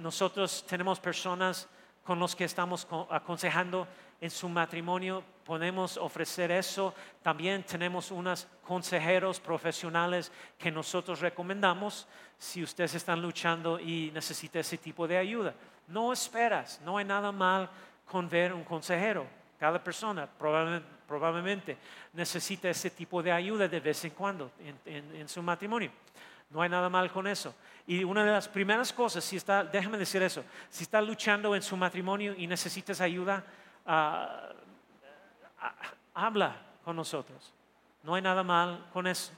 nosotros 0.01 0.67
tenemos 0.69 0.99
personas 0.99 1.69
con 2.05 2.19
los 2.19 2.35
que 2.35 2.45
estamos 2.45 2.87
aconsejando 3.09 3.87
en 4.21 4.31
su 4.31 4.49
matrimonio, 4.49 5.23
podemos 5.45 5.97
ofrecer 5.97 6.51
eso. 6.51 6.95
También 7.23 7.63
tenemos 7.65 8.11
unos 8.11 8.47
consejeros 8.65 9.41
profesionales 9.41 10.33
que 10.59 10.71
nosotros 10.71 11.21
recomendamos 11.21 12.07
si 12.39 12.63
ustedes 12.63 12.95
están 12.95 13.23
luchando 13.23 13.79
y 13.79 14.11
necesitan 14.13 14.61
ese 14.61 14.79
tipo 14.79 15.07
de 15.07 15.17
ayuda. 15.17 15.55
No 15.89 16.13
esperas, 16.13 16.81
no 16.85 16.99
hay 16.99 17.05
nada 17.05 17.31
mal 17.33 17.69
con 18.07 18.29
ver 18.29 18.53
un 18.53 18.65
consejero. 18.65 19.27
Cada 19.59 19.83
persona 19.83 20.29
probablemente, 21.07 21.77
necesita 22.13 22.69
ese 22.69 22.91
tipo 22.91 23.23
de 23.23 23.31
ayuda 23.31 23.69
de 23.69 23.79
vez 23.79 24.05
en 24.05 24.11
cuando 24.11 24.51
en, 24.85 25.29
su 25.29 25.41
matrimonio. 25.41 25.91
No 26.51 26.61
hay 26.63 26.69
nada 26.69 26.89
mal 26.89 27.13
con 27.13 27.27
eso. 27.27 27.55
Y 27.87 28.03
una 28.03 28.25
de 28.25 28.33
las 28.33 28.49
primeras 28.49 28.93
cosas, 28.93 29.23
si 29.23 29.37
está, 29.37 29.63
déjame 29.63 29.99
decir 29.99 30.23
eso, 30.23 30.45
si 30.69 30.83
está 30.83 31.01
luchando 31.01 31.55
en 31.55 31.63
su 31.63 31.77
matrimonio 31.77 32.35
y 32.37 32.47
necesitas 32.47 33.01
ayuda, 33.01 33.45
ah, 33.87 34.51
habla 36.15 36.57
con 36.85 36.97
nosotros. 36.97 37.53
No 38.03 38.15
hay 38.15 38.23
nada 38.23 38.43
mal 38.43 38.87
con 38.93 39.07
eso. 39.07 39.33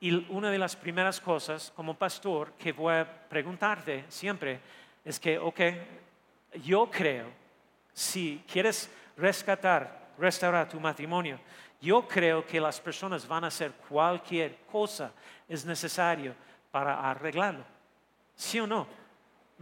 Y 0.00 0.30
una 0.30 0.50
de 0.50 0.58
las 0.58 0.76
primeras 0.76 1.20
cosas 1.20 1.72
como 1.74 1.94
pastor 1.94 2.52
que 2.52 2.72
voy 2.72 2.94
a 2.94 3.28
preguntarte 3.28 4.04
siempre 4.08 4.60
es 5.04 5.18
que, 5.18 5.38
ok, 5.38 5.60
yo 6.62 6.90
creo, 6.90 7.26
si 7.92 8.44
quieres 8.50 8.90
rescatar, 9.16 10.10
restaurar 10.18 10.68
tu 10.68 10.78
matrimonio, 10.78 11.38
yo 11.80 12.06
creo 12.06 12.44
que 12.44 12.60
las 12.60 12.80
personas 12.80 13.26
van 13.26 13.44
a 13.44 13.48
hacer 13.48 13.72
cualquier 13.88 14.58
cosa 14.70 15.12
es 15.48 15.64
necesario 15.64 16.34
para 16.70 17.10
arreglarlo. 17.10 17.64
¿Sí 18.34 18.60
o 18.60 18.66
no? 18.66 18.86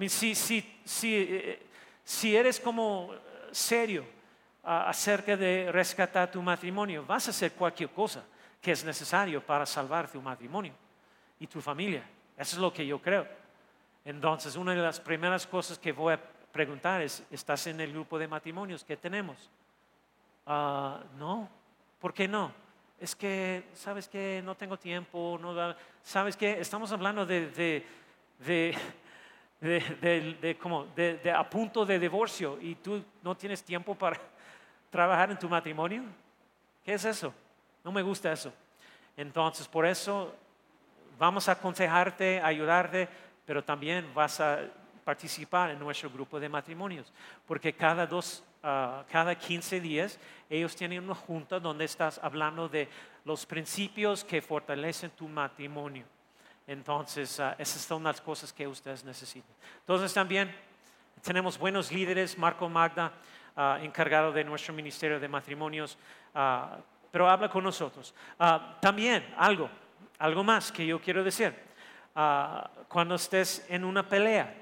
Si, 0.08 0.34
si, 0.34 0.80
si, 0.84 1.14
eh, 1.16 1.62
si 2.02 2.34
eres 2.34 2.58
como 2.58 3.14
serio 3.52 4.04
acerca 4.64 5.36
de 5.36 5.70
rescatar 5.70 6.30
tu 6.30 6.40
matrimonio, 6.40 7.04
vas 7.06 7.28
a 7.28 7.30
hacer 7.30 7.52
cualquier 7.52 7.90
cosa 7.90 8.24
que 8.60 8.72
es 8.72 8.84
necesario 8.84 9.44
para 9.44 9.66
salvar 9.66 10.10
tu 10.10 10.22
matrimonio 10.22 10.72
y 11.38 11.46
tu 11.46 11.60
familia. 11.60 12.02
Eso 12.36 12.56
es 12.56 12.62
lo 12.62 12.72
que 12.72 12.86
yo 12.86 13.00
creo. 13.00 13.26
Entonces, 14.04 14.56
una 14.56 14.74
de 14.74 14.80
las 14.80 15.00
primeras 15.00 15.46
cosas 15.46 15.78
que 15.78 15.92
voy 15.92 16.14
a 16.14 16.20
preguntar 16.50 17.02
es, 17.02 17.22
¿estás 17.30 17.66
en 17.66 17.80
el 17.80 17.92
grupo 17.92 18.18
de 18.18 18.26
matrimonios 18.26 18.82
que 18.84 18.96
tenemos? 18.96 19.50
Ah, 20.46 21.00
no, 21.18 21.48
¿por 22.00 22.14
qué 22.14 22.26
no? 22.26 22.52
Es 23.00 23.14
que, 23.14 23.64
¿sabes 23.74 24.08
qué? 24.08 24.40
No 24.44 24.54
tengo 24.54 24.78
tiempo, 24.78 25.38
no 25.40 25.74
¿sabes 26.02 26.36
qué? 26.36 26.58
Estamos 26.60 26.90
hablando 26.92 27.26
de, 27.26 27.48
de, 27.48 27.86
de, 28.38 28.74
de, 29.60 31.18
de, 31.22 31.30
a 31.30 31.48
punto 31.48 31.84
de 31.84 31.98
divorcio 31.98 32.58
y 32.60 32.76
tú 32.76 33.04
no 33.22 33.36
tienes 33.36 33.62
tiempo 33.62 33.94
para 33.94 34.18
trabajar 34.94 35.28
en 35.28 35.36
tu 35.36 35.48
matrimonio. 35.48 36.04
¿Qué 36.84 36.94
es 36.94 37.04
eso? 37.04 37.34
No 37.82 37.90
me 37.90 38.00
gusta 38.00 38.32
eso. 38.32 38.52
Entonces, 39.16 39.66
por 39.66 39.84
eso 39.84 40.32
vamos 41.18 41.48
a 41.48 41.52
aconsejarte, 41.52 42.40
ayudarte, 42.40 43.08
pero 43.44 43.64
también 43.64 44.08
vas 44.14 44.38
a 44.38 44.60
participar 45.04 45.70
en 45.70 45.80
nuestro 45.80 46.10
grupo 46.10 46.38
de 46.38 46.48
matrimonios, 46.48 47.12
porque 47.44 47.72
cada 47.72 48.06
dos, 48.06 48.44
ah, 48.62 49.02
cada 49.10 49.34
15 49.34 49.80
días 49.80 50.16
ellos 50.48 50.76
tienen 50.76 51.02
una 51.02 51.16
junta 51.16 51.58
donde 51.58 51.86
estás 51.86 52.20
hablando 52.22 52.68
de 52.68 52.88
los 53.24 53.44
principios 53.46 54.22
que 54.22 54.40
fortalecen 54.40 55.10
tu 55.10 55.26
matrimonio. 55.26 56.04
Entonces, 56.68 57.40
uh, 57.40 57.56
esas 57.58 57.82
son 57.82 58.04
las 58.04 58.20
cosas 58.20 58.52
que 58.52 58.68
ustedes 58.68 59.02
necesitan. 59.02 59.56
Entonces, 59.80 60.14
también 60.14 60.54
tenemos 61.20 61.58
buenos 61.58 61.90
líderes, 61.90 62.38
Marco 62.38 62.68
Magda, 62.68 63.12
ah, 63.56 63.78
encargado 63.82 64.32
de 64.32 64.44
nuestro 64.44 64.74
ministerio 64.74 65.20
de 65.20 65.28
matrimonios, 65.28 65.98
pero 67.10 67.28
habla 67.28 67.48
con 67.48 67.62
nosotros. 67.62 68.12
Ah, 68.38 68.76
también 68.80 69.32
algo, 69.36 69.70
algo 70.18 70.42
más 70.42 70.72
que 70.72 70.84
yo 70.84 71.00
quiero 71.00 71.22
decir. 71.22 71.54
Ah, 72.14 72.68
cuando 72.88 73.14
estés 73.14 73.64
en 73.68 73.84
una 73.84 74.08
pelea, 74.08 74.52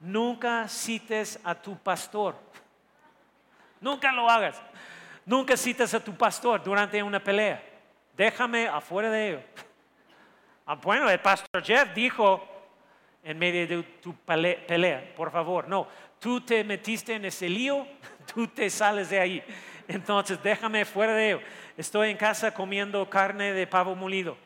nunca 0.00 0.66
cites 0.66 1.38
a 1.44 1.54
tu 1.54 1.76
pastor. 1.76 2.36
Nunca 3.80 4.12
lo 4.12 4.30
hagas. 4.30 4.62
Nunca 5.26 5.56
cites 5.56 5.92
a 5.92 6.00
tu 6.02 6.14
pastor 6.14 6.62
durante 6.62 7.02
una 7.02 7.22
pelea. 7.22 7.62
Déjame 8.16 8.66
afuera 8.66 9.10
de 9.10 9.28
ello. 9.28 9.40
Ah, 10.66 10.76
bueno, 10.76 11.08
el 11.10 11.20
pastor 11.20 11.62
Jeff 11.62 11.92
dijo 11.94 12.46
en 13.22 13.38
medio 13.38 13.66
de 13.66 13.82
tu 14.00 14.14
pelea, 14.14 15.12
por 15.14 15.30
favor, 15.30 15.68
no, 15.68 15.86
tú 16.18 16.40
te 16.40 16.64
metiste 16.64 17.14
en 17.14 17.26
ese 17.26 17.48
lío, 17.48 17.86
tú 18.32 18.46
te 18.46 18.68
sales 18.70 19.10
de 19.10 19.20
ahí. 19.20 19.44
Entonces 19.88 20.42
déjame 20.42 20.84
fuera 20.84 21.14
de 21.14 21.30
ello. 21.30 21.40
Estoy 21.76 22.10
en 22.10 22.16
casa 22.16 22.52
comiendo 22.52 23.08
carne 23.08 23.52
de 23.52 23.66
pavo 23.66 23.94
molido. 23.94 24.36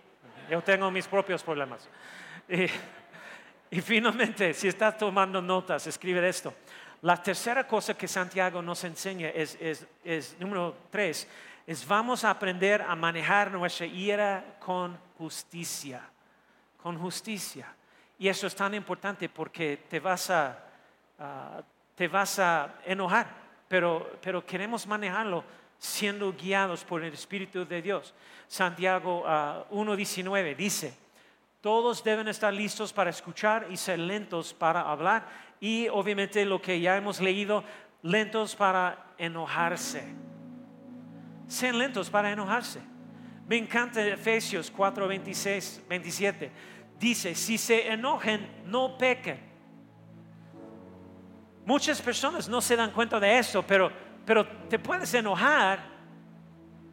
Yo 0.51 0.62
tengo 0.62 0.90
mis 0.90 1.07
propios 1.07 1.42
problemas. 1.42 1.88
Y, 3.70 3.81
finalmente, 3.81 4.55
si 4.55 4.68
estás 4.68 4.97
tomando 4.97 5.42
notas, 5.42 5.87
escribe 5.87 6.27
esto. 6.29 6.55
La 7.03 7.20
tercera 7.23 7.66
cosa 7.66 7.94
que 7.94 8.07
Santiago 8.07 8.62
nos 8.62 8.85
enseña 8.85 9.29
es, 9.29 10.37
número 10.38 10.77
tres, 10.90 11.29
es 11.66 11.87
vamos 11.87 12.25
a 12.25 12.31
aprender 12.31 12.83
a 12.83 12.94
manejar 12.94 13.51
nuestra 13.51 13.87
ira 13.87 14.57
con 14.61 14.97
justicia, 15.18 16.03
con 16.83 16.99
justicia. 16.99 17.75
Y 18.18 18.29
eso 18.29 18.47
es 18.47 18.55
tan 18.55 18.75
importante 18.75 19.29
porque 19.29 19.81
te 19.88 19.99
vas 19.99 20.31
a, 20.31 20.57
te 21.94 22.09
vas 22.09 22.38
a 22.38 22.77
enojar, 22.87 23.43
pero, 23.68 24.18
pero 24.20 24.44
queremos 24.44 24.87
manejarlo 24.87 25.44
siendo 25.79 26.33
guiados 26.33 26.85
por 26.85 27.03
el 27.03 27.12
Espíritu 27.12 27.66
de 27.66 27.83
Dios. 27.83 28.14
Santiago 28.46 29.24
1.19 29.24 30.53
ah, 30.53 30.55
dice, 30.57 30.96
todos 31.61 32.05
deben 32.05 32.29
estar 32.29 32.53
listos 32.53 32.92
para 32.92 33.11
escuchar 33.11 33.66
y 33.70 33.77
ser 33.77 33.98
lentos 33.98 34.53
para 34.55 34.81
hablar 34.83 35.27
y 35.61 35.88
obviamente 35.88 36.44
lo 36.44 36.61
que 36.61 36.81
ya 36.81 36.96
hemos 36.96 37.20
leído, 37.20 37.64
lentos 38.03 38.55
para 38.55 39.14
enojarse. 39.18 40.05
Sean 41.46 41.79
lentos 41.79 42.11
para 42.11 42.31
enojarse. 42.31 42.81
Me 43.46 43.57
encanta 43.57 44.07
Efesios 44.07 44.70
4, 44.70 45.09
27. 45.09 46.50
Dice, 46.98 47.35
si 47.35 47.59
se 47.59 47.88
enojen, 47.88 48.64
no 48.66 48.96
pequen. 48.96 49.53
Muchas 51.66 52.00
personas 52.03 52.48
no 52.48 52.61
se 52.61 52.77
dan 52.77 52.90
cuenta 52.90 53.18
de 53.18 53.38
eso, 53.38 53.62
pero 53.62 53.90
pero 54.24 54.46
te 54.46 54.79
puedes 54.79 55.12
enojar 55.14 55.81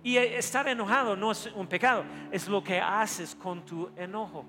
y 0.04 0.18
estar 0.18 0.68
enojado 0.68 1.16
no 1.16 1.32
es 1.32 1.50
un 1.56 1.68
pecado, 1.68 2.04
es 2.32 2.48
lo 2.48 2.64
que 2.64 2.80
haces 2.80 3.36
con 3.36 3.64
tu 3.66 3.90
enojo. 3.96 4.46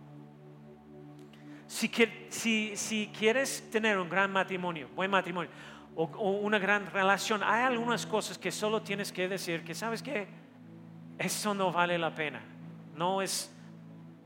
Si, 1.66 1.88
quieres 1.88 3.70
tener 3.70 3.98
un 3.98 4.08
gran 4.08 4.30
matrimonio, 4.30 4.88
buen 4.94 5.10
matrimonio, 5.10 5.50
o, 5.94 6.04
una 6.04 6.58
gran 6.58 6.86
relación, 6.90 7.42
hay 7.42 7.64
algunas 7.64 8.04
cosas 8.06 8.36
que 8.36 8.50
solo 8.50 8.82
tienes 8.82 9.12
que 9.12 9.28
decir 9.28 9.64
que, 9.64 9.74
¿sabes 9.74 10.02
que 10.02 10.26
Eso 11.18 11.54
no 11.54 11.70
vale 11.70 11.98
la 11.98 12.14
pena. 12.14 12.42
No 12.96 13.22
es 13.22 13.54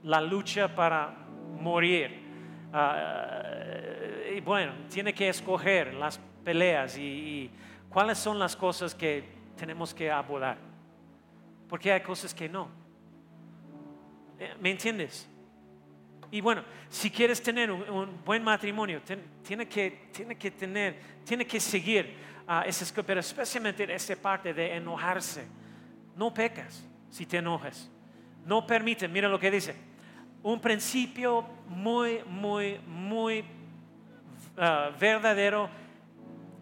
la 0.03 0.21
lucha 0.21 0.75
para 0.75 1.15
morir. 1.61 2.25
Ah, 2.73 3.43
y 4.37 4.41
bueno, 4.41 4.73
tiene 4.91 5.13
que 5.13 5.29
escoger 5.29 5.95
las 5.95 6.19
peleas 6.45 6.97
y 6.99 7.51
¿Cuáles 7.97 8.19
son 8.19 8.39
las 8.39 8.55
cosas 8.55 8.95
que 8.95 9.25
tenemos 9.57 9.95
que 9.95 10.11
abordar? 10.11 10.59
Porque 11.67 11.91
hay 11.91 12.03
cosas 12.03 12.35
que 12.35 12.47
no. 12.47 12.69
Eh, 14.39 14.55
¿Me 14.61 14.71
entiendes? 14.71 15.27
Y 16.31 16.43
bueno, 16.43 16.63
si 16.91 17.11
quieres 17.11 17.43
tener 17.43 17.71
un, 17.71 18.23
buen 18.23 18.45
matrimonio, 18.45 19.01
tiene, 19.43 19.67
que, 19.67 20.11
tiene 20.13 20.37
que 20.37 20.51
tener, 20.51 21.01
tiene 21.25 21.47
que 21.47 21.59
seguir 21.59 22.15
uh, 22.47 23.03
pero 23.07 23.21
especialmente 23.21 23.85
en 23.85 23.91
esa 23.93 24.15
parte 24.17 24.53
de 24.53 24.77
enojarse. 24.77 25.47
No 26.15 26.35
pecas 26.35 26.87
si 27.09 27.25
te 27.25 27.39
enojas. 27.39 27.91
No 28.45 28.67
permite, 28.67 29.09
mira 29.09 29.27
lo 29.27 29.41
que 29.41 29.51
dice, 29.51 29.75
un 30.43 30.61
principio 30.61 31.47
muy, 31.67 32.23
muy, 32.27 32.79
muy 32.87 33.43
uh, 34.57 34.99
verdadero 34.99 35.69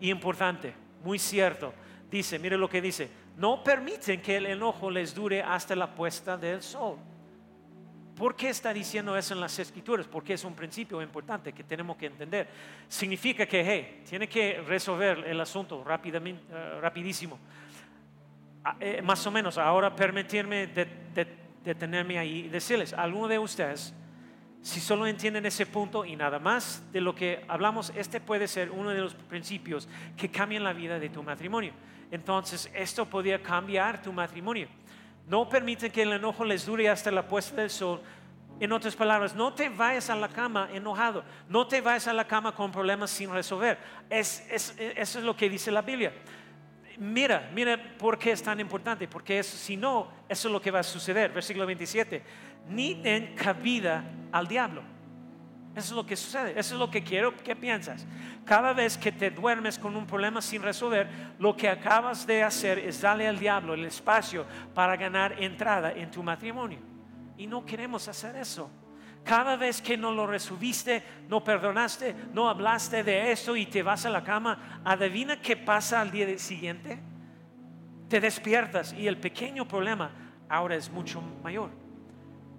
y 0.01 0.11
importante 0.11 0.85
muy 1.05 1.19
cierto. 1.19 1.73
Dice, 2.11 2.39
mire 2.39 2.57
lo 2.57 2.69
que 2.69 2.81
dice, 2.81 3.09
no 3.37 3.63
permiten 3.63 4.21
que 4.21 4.37
el 4.37 4.47
enojo 4.47 4.91
les 4.91 5.15
dure 5.15 5.43
hasta 5.43 5.77
la 5.77 5.95
puesta 5.95 6.37
del 6.37 6.63
sol. 6.63 6.97
¿Por 8.17 8.37
qué 8.37 8.49
está 8.49 8.73
diciendo 8.73 9.17
eso 9.17 9.35
en 9.35 9.41
las 9.41 9.59
escrituras? 9.59 10.07
Porque 10.07 10.35
es 10.35 10.45
un 10.45 10.55
principio 10.55 11.03
importante 11.03 11.53
que 11.53 11.65
tenemos 11.65 11.97
que 11.97 12.07
entender. 12.07 12.49
Significa 12.89 13.45
que, 13.45 13.65
hey, 13.65 14.03
tiene 14.09 14.29
que 14.29 14.63
resolver 14.67 15.25
el 15.27 15.41
asunto 15.41 15.83
rápidamente, 15.83 16.43
eh, 16.53 16.81
rapidísimo. 16.81 17.39
Ah, 18.65 18.77
eh, 18.79 19.03
más 19.03 19.27
o 19.27 19.33
menos, 19.33 19.59
ahora 19.59 19.95
permitirme 19.95 20.69
detenerme 21.65 22.19
ahí 22.19 22.45
y 22.47 22.49
decirles, 22.49 22.93
alguno 22.93 23.27
de 23.27 23.39
ustedes 23.39 23.93
si 24.65 24.81
solo 24.81 25.07
entienden 25.07 25.45
ese 25.45 25.67
punto 25.67 26.07
y 26.07 26.17
nada 26.17 26.39
más 26.39 26.83
de 26.91 27.03
lo 27.03 27.15
que 27.15 27.45
hablamos, 27.49 27.93
este 27.95 28.19
puede 28.19 28.49
ser 28.49 28.71
uno 28.71 28.89
de 28.89 28.99
los 28.99 29.15
principios 29.15 29.87
que 30.17 30.31
cambian 30.31 30.65
la 30.65 30.73
vida 30.73 30.99
de 30.99 31.11
tu 31.11 31.23
matrimonio. 31.23 31.75
Entonces, 32.11 32.71
esto 32.73 33.05
podría 33.05 33.43
cambiar 33.43 34.01
tu 34.01 34.11
matrimonio. 34.11 34.67
No 35.29 35.47
permiten 35.51 35.93
que 35.93 36.01
el 36.01 36.15
enojo 36.15 36.47
les 36.47 36.65
dure 36.65 36.89
hasta 36.89 37.11
la 37.11 37.29
puesta 37.29 37.61
del 37.61 37.69
sol. 37.69 38.01
En 38.59 38.73
otras 38.73 38.97
palabras, 38.97 39.35
no 39.35 39.53
te 39.53 39.69
vayas 39.69 40.09
a 40.09 40.17
la 40.17 40.31
cama 40.31 40.71
enojado, 40.73 41.25
no 41.47 41.67
te 41.67 41.83
vayas 41.83 42.09
a 42.09 42.15
la 42.15 42.27
cama 42.27 42.55
con 42.55 42.73
problemas 42.73 43.11
sin 43.11 43.31
resolver. 43.31 43.77
Es, 44.09 44.47
eso 44.49 45.19
es 45.19 45.25
lo 45.25 45.37
que 45.37 45.51
dice 45.51 45.71
la 45.71 45.83
Biblia. 45.83 46.15
Mira, 46.97 47.51
mira 47.53 47.79
por 47.99 48.19
qué 48.19 48.33
es 48.33 48.43
tan 48.43 48.61
importante, 48.61 49.09
porque 49.09 49.43
si 49.43 49.77
no, 49.77 50.09
eso 50.27 50.49
es 50.49 50.53
lo 50.53 50.63
que 50.63 50.71
va 50.71 50.79
a 50.79 50.85
suceder. 50.85 51.33
Versículo 51.33 51.67
27 51.67 52.23
ni 52.69 52.95
den 52.95 53.35
cabida 53.35 54.05
al 54.33 54.47
diablo. 54.47 54.83
Eso 55.75 55.93
es 55.95 55.97
lo 55.97 56.07
que 56.07 56.15
sucede, 56.15 56.53
eso 56.53 56.75
es 56.75 56.79
lo 56.79 56.89
que 56.89 57.03
quiero 57.03 57.37
que 57.37 57.57
piensas. 57.57 58.07
Cada 58.45 58.73
vez 58.73 58.97
que 58.97 59.11
te 59.11 59.31
duermes 59.31 59.77
con 59.77 59.97
un 59.97 60.07
problema 60.07 60.41
sin 60.41 60.63
resolver, 60.63 61.09
lo 61.41 61.57
que 61.57 61.69
acabas 61.69 62.27
de 62.27 62.45
hacer 62.45 62.79
es 62.79 63.01
darle 63.01 63.27
al 63.27 63.41
diablo 63.41 63.75
el 63.75 63.85
espacio 63.85 64.47
para 64.73 64.97
ganar 64.97 65.43
entrada 65.43 65.93
en 65.93 66.13
tu 66.13 66.23
matrimonio. 66.23 66.79
Y 67.37 67.49
no 67.49 67.67
queremos 67.67 68.07
hacer 68.07 68.37
eso. 68.37 68.71
Cada 69.25 69.57
vez 69.57 69.83
que 69.83 69.97
no 69.97 70.13
lo 70.13 70.29
resolviste, 70.29 71.03
no 71.29 71.43
perdonaste, 71.43 72.15
no 72.33 72.49
hablaste 72.49 73.03
de 73.03 73.33
eso 73.33 73.57
y 73.57 73.67
te 73.67 73.83
vas 73.83 74.07
a 74.07 74.11
la 74.11 74.23
cama, 74.23 74.81
adivina 74.85 75.41
qué 75.41 75.57
pasa 75.57 76.01
al 76.01 76.13
día 76.13 76.39
siguiente. 76.39 77.01
Te 78.09 78.21
despiertas 78.21 78.93
y 78.93 79.09
el 79.09 79.17
pequeño 79.17 79.67
problema 79.67 80.13
ahora 80.49 80.77
es 80.77 80.89
mucho 80.89 81.21
mayor. 81.43 81.84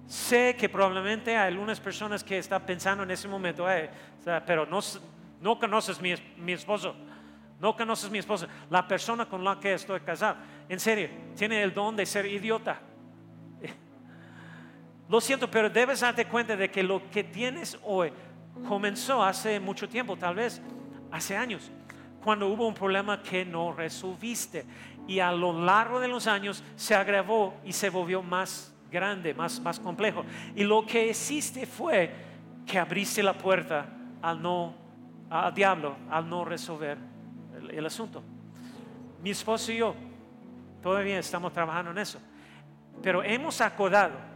Sé 0.08 0.56
que 0.56 0.70
probablemente 0.70 1.36
hay 1.36 1.48
algunas 1.48 1.80
personas 1.80 2.24
que 2.24 2.38
están 2.38 2.64
pensando 2.64 3.04
en 3.04 3.12
ese 3.12 3.28
momento, 3.28 3.66
pero 4.46 4.66
no, 4.68 4.80
no 5.42 5.60
conoces 5.60 6.00
mi, 6.00 6.14
mi 6.38 6.54
esposo, 6.54 6.96
no 7.60 7.76
conoces 7.76 8.12
mi 8.12 8.20
esposa, 8.20 8.48
la 8.70 8.88
persona 8.88 9.26
con 9.26 9.44
la 9.44 9.60
que 9.60 9.74
estoy 9.74 10.00
casado. 10.02 10.38
En 10.70 10.80
serio, 10.80 11.10
tiene 11.36 11.64
el 11.64 11.74
don 11.74 11.96
de 11.96 12.06
ser 12.06 12.28
idiota. 12.28 12.80
Lo 15.10 15.20
siento, 15.20 15.50
pero 15.50 15.72
debes 15.72 16.02
darte 16.02 16.26
cuenta 16.26 16.56
de 16.56 16.70
que 16.70 16.84
lo 16.84 17.10
que 17.10 17.24
tienes 17.24 17.78
hoy 17.84 18.14
comenzó 18.68 19.24
hace 19.24 19.60
mucho 19.60 19.90
tiempo, 19.90 20.16
tal 20.16 20.36
vez 20.36 20.62
hace 21.12 21.36
años, 21.36 21.72
cuando 22.24 22.48
hubo 22.48 22.68
un 22.68 22.74
problema 22.76 23.24
que 23.24 23.44
no 23.44 23.74
resolviste. 23.74 24.66
Y 25.08 25.20
a 25.20 25.32
lo 25.32 25.64
largo 25.64 26.00
de 26.00 26.08
los 26.08 26.28
años 26.28 26.64
se 26.76 26.94
agravó 26.94 27.56
y 27.64 27.74
se 27.74 27.90
volvió 27.90 28.22
más 28.22 28.75
grande, 28.92 29.34
más, 29.34 29.60
más 29.60 29.80
complejo. 29.80 30.24
Y 30.56 30.64
lo 30.64 30.86
que 30.86 31.08
hiciste 31.08 31.66
fue 31.66 32.12
que 32.66 32.80
abriste 32.80 33.22
la 33.22 33.34
puerta 33.34 33.86
al 34.22 34.42
no, 34.42 34.74
al 35.30 35.54
diablo, 35.54 35.96
al 36.10 36.30
no 36.30 36.46
resolver 36.46 36.98
el 37.70 37.86
asunto. 37.86 38.24
Mi 39.22 39.32
esposo 39.32 39.72
y 39.72 39.78
yo 39.78 39.96
todavía 40.82 41.20
estamos 41.20 41.52
trabajando 41.54 41.92
en 41.92 41.98
eso. 41.98 42.20
Pero 43.02 43.24
hemos 43.24 43.60
acordado 43.62 44.36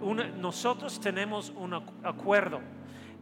nosotros 0.00 1.00
tenemos 1.00 1.50
un 1.50 1.74
acuerdo. 2.02 2.60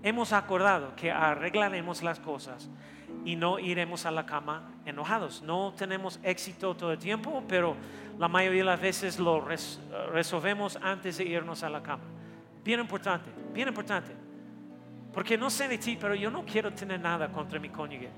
Hemos 0.03 0.33
acordado 0.33 0.95
que 0.97 1.11
arreglaremos 1.11 2.03
las 2.03 2.19
cosas 2.19 2.69
y 3.25 3.37
no 3.37 3.59
iremos 3.59 4.05
a 4.05 4.11
la 4.11 4.27
cama 4.27 4.73
enojados. 4.85 5.43
No 5.43 5.73
tenemos 5.77 6.19
éxito 6.23 6.75
todo 6.75 6.93
el 6.93 6.99
tiempo, 6.99 7.43
pero 7.47 7.77
la 8.19 8.29
mayoría 8.29 8.61
de 8.61 8.65
las 8.67 8.81
veces 8.81 9.19
lo 9.19 9.45
resolvemos 10.13 10.77
antes 10.83 11.19
de 11.19 11.25
irnos 11.25 11.63
a 11.63 11.71
la 11.71 11.83
cama. 11.83 12.03
Bien 12.65 12.81
importante, 12.81 13.31
bien 13.53 13.69
importante. 13.69 14.13
Porque 15.13 15.37
no 15.37 15.51
sé 15.51 15.69
de 15.69 15.79
ti, 15.79 15.97
pero 16.01 16.15
yo 16.15 16.31
no 16.31 16.45
quiero 16.45 16.73
tener 16.73 17.01
nada 17.01 17.29
contra 17.31 17.61
mi 17.61 17.69
cónyuge. 17.69 18.09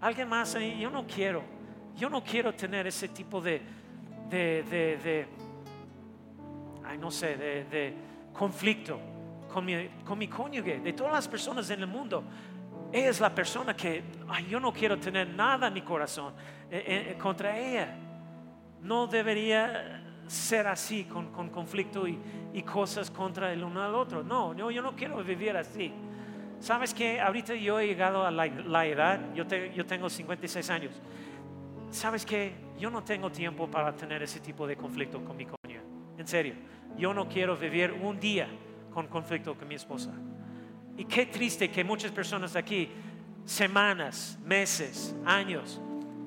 Alguien 0.00 0.28
más 0.28 0.54
ahí, 0.54 0.80
yo 0.80 0.90
no 0.90 1.06
quiero. 1.06 1.42
Yo 1.94 2.08
no 2.08 2.24
quiero 2.24 2.54
tener 2.54 2.86
ese 2.86 3.08
tipo 3.08 3.40
de, 3.40 3.60
de, 4.30 4.62
de 4.64 5.28
no 6.98 7.10
sé, 7.10 7.36
de, 7.36 7.94
conflicto 8.32 8.98
con 9.52 9.64
mi, 9.64 9.88
con 10.04 10.26
cónyuge, 10.26 10.80
de 10.80 10.92
todas 10.92 11.12
las 11.12 11.28
personas 11.28 11.68
en 11.70 11.80
el 11.80 11.86
mundo. 11.86 12.24
Ella 12.90 13.10
es 13.10 13.20
la 13.20 13.34
persona 13.34 13.76
que 13.76 14.02
yo 14.48 14.58
no 14.58 14.72
quiero 14.72 14.98
tener 14.98 15.28
nada 15.28 15.68
en 15.68 15.74
mi 15.74 15.82
corazón 15.82 16.34
eh, 16.70 16.84
eh, 16.86 17.06
eh, 17.10 17.18
contra 17.18 17.58
ella. 17.58 17.96
No 18.80 19.06
debería 19.06 20.02
ser 20.26 20.66
así 20.66 21.04
con, 21.04 21.30
con 21.30 21.50
conflicto 21.50 22.08
y, 22.08 22.18
y, 22.52 22.62
cosas 22.62 23.10
contra 23.10 23.52
el 23.52 23.62
uno 23.62 23.82
al 23.82 23.94
otro. 23.94 24.22
No, 24.22 24.54
yo, 24.54 24.82
no 24.82 24.96
quiero 24.96 25.22
vivir 25.22 25.56
así. 25.56 25.92
Sabes 26.58 26.94
que 26.94 27.20
ahorita 27.20 27.54
yo 27.54 27.78
he 27.80 27.86
llegado 27.86 28.24
a 28.26 28.30
la, 28.30 28.86
edad, 28.86 29.20
yo, 29.34 29.44
yo 29.46 29.86
tengo 29.86 30.08
56 30.08 30.70
años. 30.70 31.00
Sabes 31.90 32.24
que 32.24 32.54
yo 32.78 32.90
no 32.90 33.02
tengo 33.02 33.30
tiempo 33.30 33.70
para 33.70 33.94
tener 33.94 34.22
ese 34.22 34.40
tipo 34.40 34.66
de 34.66 34.76
conflicto 34.76 35.22
con 35.24 35.36
mi 35.36 35.46
cónyuge. 35.46 35.82
En 36.18 36.26
serio 36.26 36.54
yo 36.96 37.14
no 37.14 37.28
quiero 37.28 37.56
vivir 37.56 37.92
un 37.92 38.18
día 38.20 38.48
con 38.92 39.06
conflicto 39.06 39.54
con 39.54 39.68
mi 39.68 39.74
esposa. 39.74 40.10
Y 40.96 41.04
qué 41.04 41.26
triste 41.26 41.70
que 41.70 41.82
muchas 41.82 42.10
personas 42.10 42.54
aquí, 42.54 42.88
semanas, 43.44 44.38
meses, 44.44 45.14
años, 45.24 45.80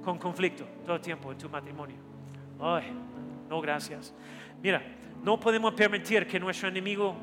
con 0.04 0.17
conflicto 0.17 0.65
todo 0.86 0.95
el 0.95 1.01
tiempo 1.01 1.32
en 1.32 1.38
tu 1.38 1.49
matrimonio. 1.49 1.97
Ay, 2.60 2.91
no, 3.49 3.62
gracias. 3.62 4.13
Mira, 4.62 4.82
no 5.23 5.39
podemos 5.39 5.73
permitir 5.73 6.28
que 6.28 6.39
nuestro 6.39 6.69
enemigo 6.69 7.15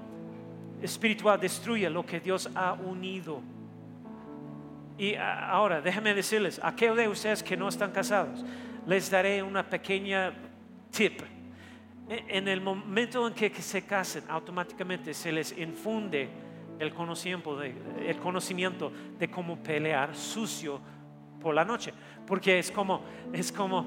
espiritual 0.82 1.40
destruya 1.40 1.88
lo 1.88 2.04
que 2.04 2.20
Dios 2.20 2.48
ha 2.54 2.72
unido. 2.72 3.40
Y 4.98 5.14
ahora, 5.14 5.80
déjenme 5.80 6.14
decirles, 6.14 6.58
a 6.58 6.68
aquellos 6.68 6.96
de 6.96 7.08
ustedes 7.08 7.42
que 7.42 7.56
no 7.56 7.68
están 7.68 7.92
casados, 7.92 8.44
les 8.86 9.10
daré 9.10 9.42
una 9.42 9.68
pequeña 9.68 10.32
tip 10.90 11.22
en 12.28 12.48
el 12.48 12.60
momento 12.60 13.26
en 13.26 13.34
que 13.34 13.50
se 13.50 13.86
casen, 13.86 14.24
automáticamente 14.28 15.14
se 15.14 15.32
les 15.32 15.56
infunde 15.56 16.28
el 16.78 16.92
conocimiento 16.94 17.56
de, 17.56 19.30
cómo 19.30 19.62
pelear 19.62 20.14
sucio 20.14 20.80
por 21.40 21.54
la 21.54 21.64
noche. 21.64 21.92
Porque 22.26 22.58
es 22.58 22.70
como, 22.70 23.02
es 23.32 23.52
como, 23.52 23.86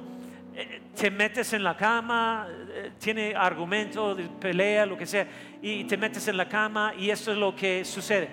eh, 0.53 0.81
te 0.95 1.11
metes 1.11 1.53
en 1.53 1.63
la 1.63 1.75
cama, 1.75 2.47
eh, 2.49 2.91
tiene 2.97 3.35
argumento 3.35 4.15
de 4.15 4.23
pelea, 4.23 4.85
lo 4.85 4.97
que 4.97 5.05
sea, 5.05 5.27
y 5.61 5.83
te 5.83 5.97
metes 5.97 6.27
en 6.27 6.37
la 6.37 6.47
cama 6.47 6.93
y 6.97 7.09
eso 7.09 7.31
es 7.31 7.37
lo 7.37 7.55
que 7.55 7.83
sucede. 7.83 8.29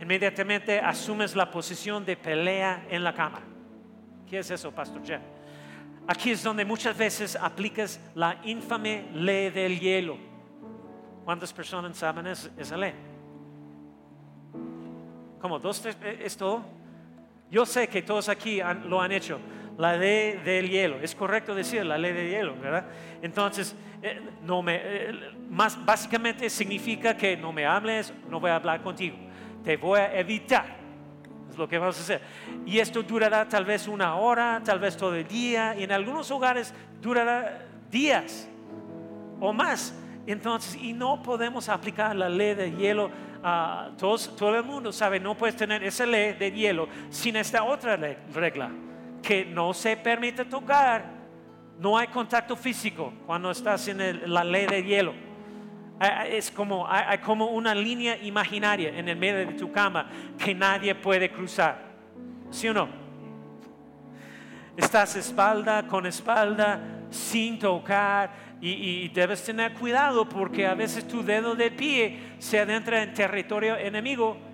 Inmediatamente 0.00 0.78
asumes 0.78 1.34
la 1.34 1.50
posición 1.50 2.04
de 2.04 2.16
pelea 2.16 2.86
en 2.90 3.02
la 3.02 3.14
cama. 3.14 3.40
¿Qué 4.28 4.40
es 4.40 4.50
eso, 4.50 4.72
Pastor 4.72 5.02
Jeff? 5.06 5.22
Aquí 6.08 6.30
es 6.30 6.42
donde 6.42 6.64
muchas 6.64 6.96
veces 6.96 7.36
aplicas 7.36 8.00
la 8.14 8.38
infame 8.44 9.06
ley 9.12 9.50
del 9.50 9.80
hielo. 9.80 10.16
¿Cuántas 11.24 11.52
personas 11.52 11.96
saben 11.96 12.26
esa 12.28 12.76
ley? 12.76 12.94
¿Cómo? 15.40 15.58
¿Dos, 15.58 15.80
tres? 15.82 15.96
Eh, 16.02 16.20
¿Es 16.24 16.36
todo? 16.36 16.62
Yo 17.50 17.66
sé 17.66 17.88
que 17.88 18.02
todos 18.02 18.28
aquí 18.28 18.60
lo 18.84 19.00
han 19.00 19.10
hecho. 19.10 19.40
La 19.78 19.96
ley 19.96 20.40
del 20.44 20.70
hielo. 20.70 20.98
Es 21.00 21.14
correcto 21.14 21.54
decir 21.54 21.84
la 21.84 21.98
ley 21.98 22.12
del 22.12 22.30
hielo, 22.30 22.56
¿verdad? 22.56 22.86
Entonces, 23.20 23.74
eh, 24.00 24.20
no 24.42 24.62
me, 24.62 24.80
eh, 24.80 25.12
más 25.50 25.84
básicamente 25.84 26.48
significa 26.48 27.16
que 27.16 27.36
no 27.36 27.52
me 27.52 27.66
hables, 27.66 28.12
no 28.30 28.38
voy 28.38 28.50
a 28.50 28.56
hablar 28.56 28.82
contigo. 28.82 29.16
Te 29.64 29.76
voy 29.76 30.00
a 30.00 30.18
evitar 30.18 30.85
lo 31.56 31.68
que 31.68 31.78
vamos 31.78 31.98
a 31.98 32.02
hacer. 32.02 32.20
Y 32.64 32.78
esto 32.78 33.02
durará 33.02 33.48
tal 33.48 33.64
vez 33.64 33.88
una 33.88 34.16
hora, 34.16 34.60
tal 34.64 34.78
vez 34.78 34.96
todo 34.96 35.14
el 35.14 35.26
día, 35.26 35.74
y 35.78 35.84
en 35.84 35.92
algunos 35.92 36.30
hogares 36.30 36.72
durará 37.00 37.66
días 37.90 38.48
o 39.40 39.52
más. 39.52 39.94
Entonces, 40.26 40.76
y 40.80 40.92
no 40.92 41.22
podemos 41.22 41.68
aplicar 41.68 42.14
la 42.16 42.28
ley 42.28 42.54
de 42.54 42.72
hielo 42.72 43.10
a 43.42 43.90
todos, 43.96 44.34
todo 44.36 44.56
el 44.56 44.64
mundo 44.64 44.90
sabe, 44.92 45.20
no 45.20 45.36
puedes 45.36 45.54
tener 45.54 45.84
esa 45.84 46.04
ley 46.04 46.32
de 46.32 46.50
hielo 46.50 46.88
sin 47.10 47.36
esta 47.36 47.62
otra 47.62 47.96
regla, 47.96 48.70
que 49.22 49.44
no 49.44 49.72
se 49.72 49.96
permite 49.96 50.44
tocar, 50.44 51.04
no 51.78 51.96
hay 51.96 52.08
contacto 52.08 52.56
físico 52.56 53.12
cuando 53.24 53.50
estás 53.50 53.86
en 53.88 54.32
la 54.32 54.42
ley 54.42 54.66
de 54.66 54.82
hielo. 54.82 55.25
Es 55.98 56.50
como, 56.50 56.86
hay 56.86 57.18
como 57.18 57.46
una 57.46 57.74
línea 57.74 58.18
imaginaria 58.18 58.90
en 58.98 59.08
el 59.08 59.16
medio 59.16 59.38
de 59.38 59.54
tu 59.54 59.72
cama 59.72 60.10
que 60.38 60.54
nadie 60.54 60.94
puede 60.94 61.30
cruzar. 61.30 61.80
¿Sí 62.50 62.68
o 62.68 62.74
no? 62.74 62.88
Estás 64.76 65.16
espalda 65.16 65.86
con 65.86 66.04
espalda, 66.04 66.78
sin 67.10 67.58
tocar, 67.58 68.30
y, 68.60 69.08
debes 69.08 69.44
tener 69.44 69.74
cuidado 69.74 70.28
porque 70.28 70.66
a 70.66 70.74
veces 70.74 71.06
tu 71.06 71.22
dedo 71.22 71.54
de 71.54 71.70
pie 71.70 72.18
se 72.38 72.58
adentra 72.58 73.02
en 73.02 73.14
territorio 73.14 73.76
enemigo. 73.76 74.36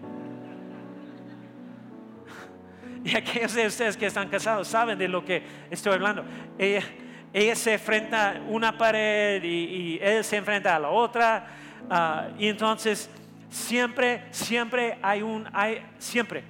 Y 3.04 3.16
aquellos 3.16 3.52
de 3.54 3.66
ustedes 3.66 3.96
que 3.96 4.06
están 4.06 4.28
casados 4.28 4.68
saben 4.68 4.96
de 4.96 5.08
lo 5.08 5.24
que 5.24 5.42
estoy 5.70 5.94
hablando. 5.94 6.24
Ella, 6.56 6.84
ella 7.32 7.56
se 7.56 7.74
enfrenta 7.74 8.32
a 8.32 8.40
una 8.40 8.76
pared 8.76 9.42
y, 9.42 9.98
él 10.02 10.22
se 10.22 10.36
enfrenta 10.36 10.76
a 10.76 10.78
la 10.78 10.90
otra. 10.90 11.46
Ah, 11.88 12.28
y 12.38 12.48
entonces 12.48 13.08
siempre, 13.48 14.26
siempre 14.30 14.98
hay 15.02 15.22
un, 15.22 15.48
hay, 15.52 15.84
siempre 15.98 16.44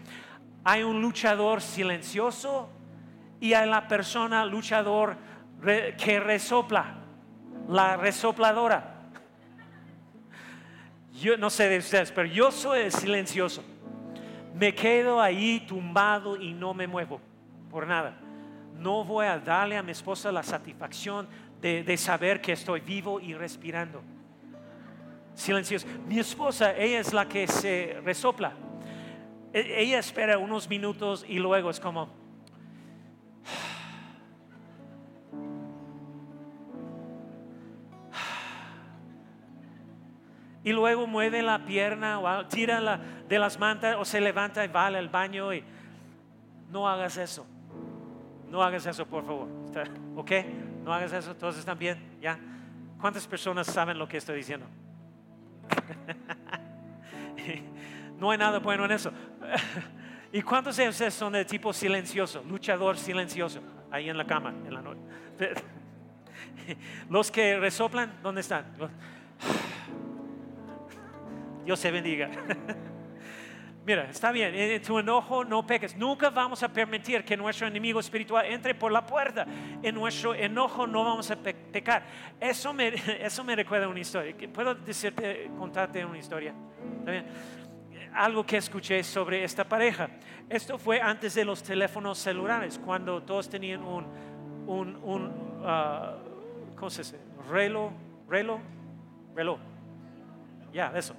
hay 0.65 0.83
un 0.83 1.01
luchador 1.01 1.61
silencioso 1.61 2.69
y 3.41 3.55
hay 3.55 3.69
la 3.69 3.87
persona 3.89 4.45
luchador 4.45 5.17
que 5.63 6.21
resopla, 6.21 6.97
la 7.69 7.97
resopladora. 7.97 8.89
Yo 11.13 11.37
no 11.37 11.51
sé 11.51 11.69
de 11.69 11.79
ustedes, 11.79 12.11
pero 12.11 12.27
yo 12.27 12.51
soy 12.51 12.81
el 12.83 12.93
silencioso. 12.93 13.63
Me 14.55 14.75
quedo 14.75 15.21
ahí 15.21 15.61
tumbado 15.67 16.37
y 16.37 16.53
no 16.53 16.75
me 16.75 16.87
muevo 16.87 17.21
por 17.71 17.87
nada 17.87 18.19
no 18.79 19.05
voy 19.05 19.27
a 19.27 19.39
darle 19.39 19.77
a 19.77 19.83
mi 19.83 19.93
esposa 19.93 20.33
la 20.33 20.43
satisfacción 20.43 21.29
de, 21.61 21.95
saber 21.97 22.41
que 22.41 22.53
estoy 22.53 22.81
vivo 22.81 23.21
y 23.21 23.35
respirando. 23.35 24.03
Silencioso. 25.35 25.87
Mi 26.07 26.19
esposa, 26.19 26.75
ella 26.77 26.99
es 27.01 27.13
la 27.13 27.29
que 27.29 27.47
se 27.47 28.01
resopla. 28.05 28.55
E, 29.53 29.83
ella 29.83 30.01
espera 30.01 30.39
unos 30.39 30.69
minutos 30.69 31.25
y 31.29 31.39
luego 31.39 31.71
es 31.71 31.79
como... 31.79 32.09
y 40.65 40.73
luego 40.73 41.07
mueve 41.07 41.43
la 41.43 41.65
pierna 41.65 42.19
o 42.19 42.47
tira 42.47 43.01
de 43.29 43.39
las 43.39 43.57
mantas 43.59 43.97
o 43.99 44.05
se 44.05 44.21
levanta 44.21 44.65
y 44.65 44.69
va 44.69 44.89
al 44.89 45.09
baño 45.09 45.55
y 45.55 45.63
no 46.71 46.89
hagas 46.89 47.17
eso. 47.17 47.47
No 48.53 48.63
hagas 48.63 48.85
eso, 48.85 49.07
por 49.07 49.25
favor. 49.25 49.49
¿Ok? 50.15 50.31
No 50.85 50.93
hagas 50.93 51.15
eso. 51.15 51.35
¿Todos 51.35 51.57
están 51.57 51.79
bien? 51.79 51.97
¿Ya? 52.21 52.39
¿Cuántas 53.01 53.27
personas 53.27 53.67
saben 53.67 53.99
lo 53.99 54.07
que 54.07 54.19
estoy 54.19 54.37
diciendo? 54.37 54.67
no 58.19 58.31
hay 58.31 58.37
nada 58.37 58.59
bueno 58.59 58.85
en 58.85 58.91
eso. 58.91 59.11
¿Y 60.33 60.43
cuántos 60.43 60.77
de 60.77 60.87
ustedes 60.87 61.15
son 61.15 61.33
de 61.33 61.47
tipo 61.47 61.73
silencioso, 61.73 62.45
luchador 62.47 62.99
silencioso, 62.99 63.63
ahí 63.91 64.11
en 64.11 64.19
la 64.19 64.27
cama, 64.27 64.51
en 64.51 64.75
la 64.75 64.83
noche? 64.83 65.01
Los 67.09 67.31
que 67.31 67.59
resoplan, 67.59 68.19
¿dónde 68.23 68.43
están? 68.43 68.67
Dios 71.65 71.81
se 71.81 71.91
bendiga. 71.91 72.29
Mira, 73.85 74.05
está 74.05 74.31
bien, 74.31 74.55
en 74.55 74.81
tu 74.81 74.97
enojo 75.01 75.45
no 75.45 75.67
peques. 75.67 75.97
Nunca 75.97 76.31
vamos 76.31 76.63
a 76.63 76.69
permitir 76.69 77.25
que 77.25 77.37
nuestro 77.37 77.67
enemigo 77.67 77.99
espiritual 77.99 78.47
entre 78.47 78.77
por 78.77 78.93
la 78.93 79.05
puerta. 79.05 79.45
En 79.83 79.97
nuestro 79.97 80.35
enojo 80.35 80.87
no 80.87 81.05
vamos 81.05 81.29
a 81.33 81.37
pecar. 81.37 82.05
Eso 82.39 82.73
me, 82.73 82.89
eso 83.21 83.43
me 83.43 83.57
recuerda 83.57 83.89
una 83.89 83.99
historia. 83.99 84.37
¿Puedo 84.53 84.77
decirte, 84.77 85.51
contarte 85.59 86.05
una 86.05 86.19
historia? 86.19 86.55
Algo 88.15 88.47
que 88.47 88.59
escuché 88.59 89.03
sobre 89.03 89.43
esta 89.43 89.65
pareja. 89.65 90.11
Esto 90.49 90.79
fue 90.79 91.01
antes 91.01 91.35
de 91.35 91.45
los 91.45 91.61
teléfonos 91.63 92.19
celulares, 92.19 92.79
cuando 92.79 93.23
todos 93.23 93.49
tenían 93.49 93.83
un, 93.83 94.07
un, 94.67 94.97
un 95.03 95.27
uh, 95.27 96.77
¿cómo 96.77 96.91
se 96.91 97.03
dice? 97.03 97.19
Reloj, 97.51 97.91
reloj, 98.29 98.61
reloj. 99.35 99.59
Ya, 100.73 100.93
eso. 100.95 101.17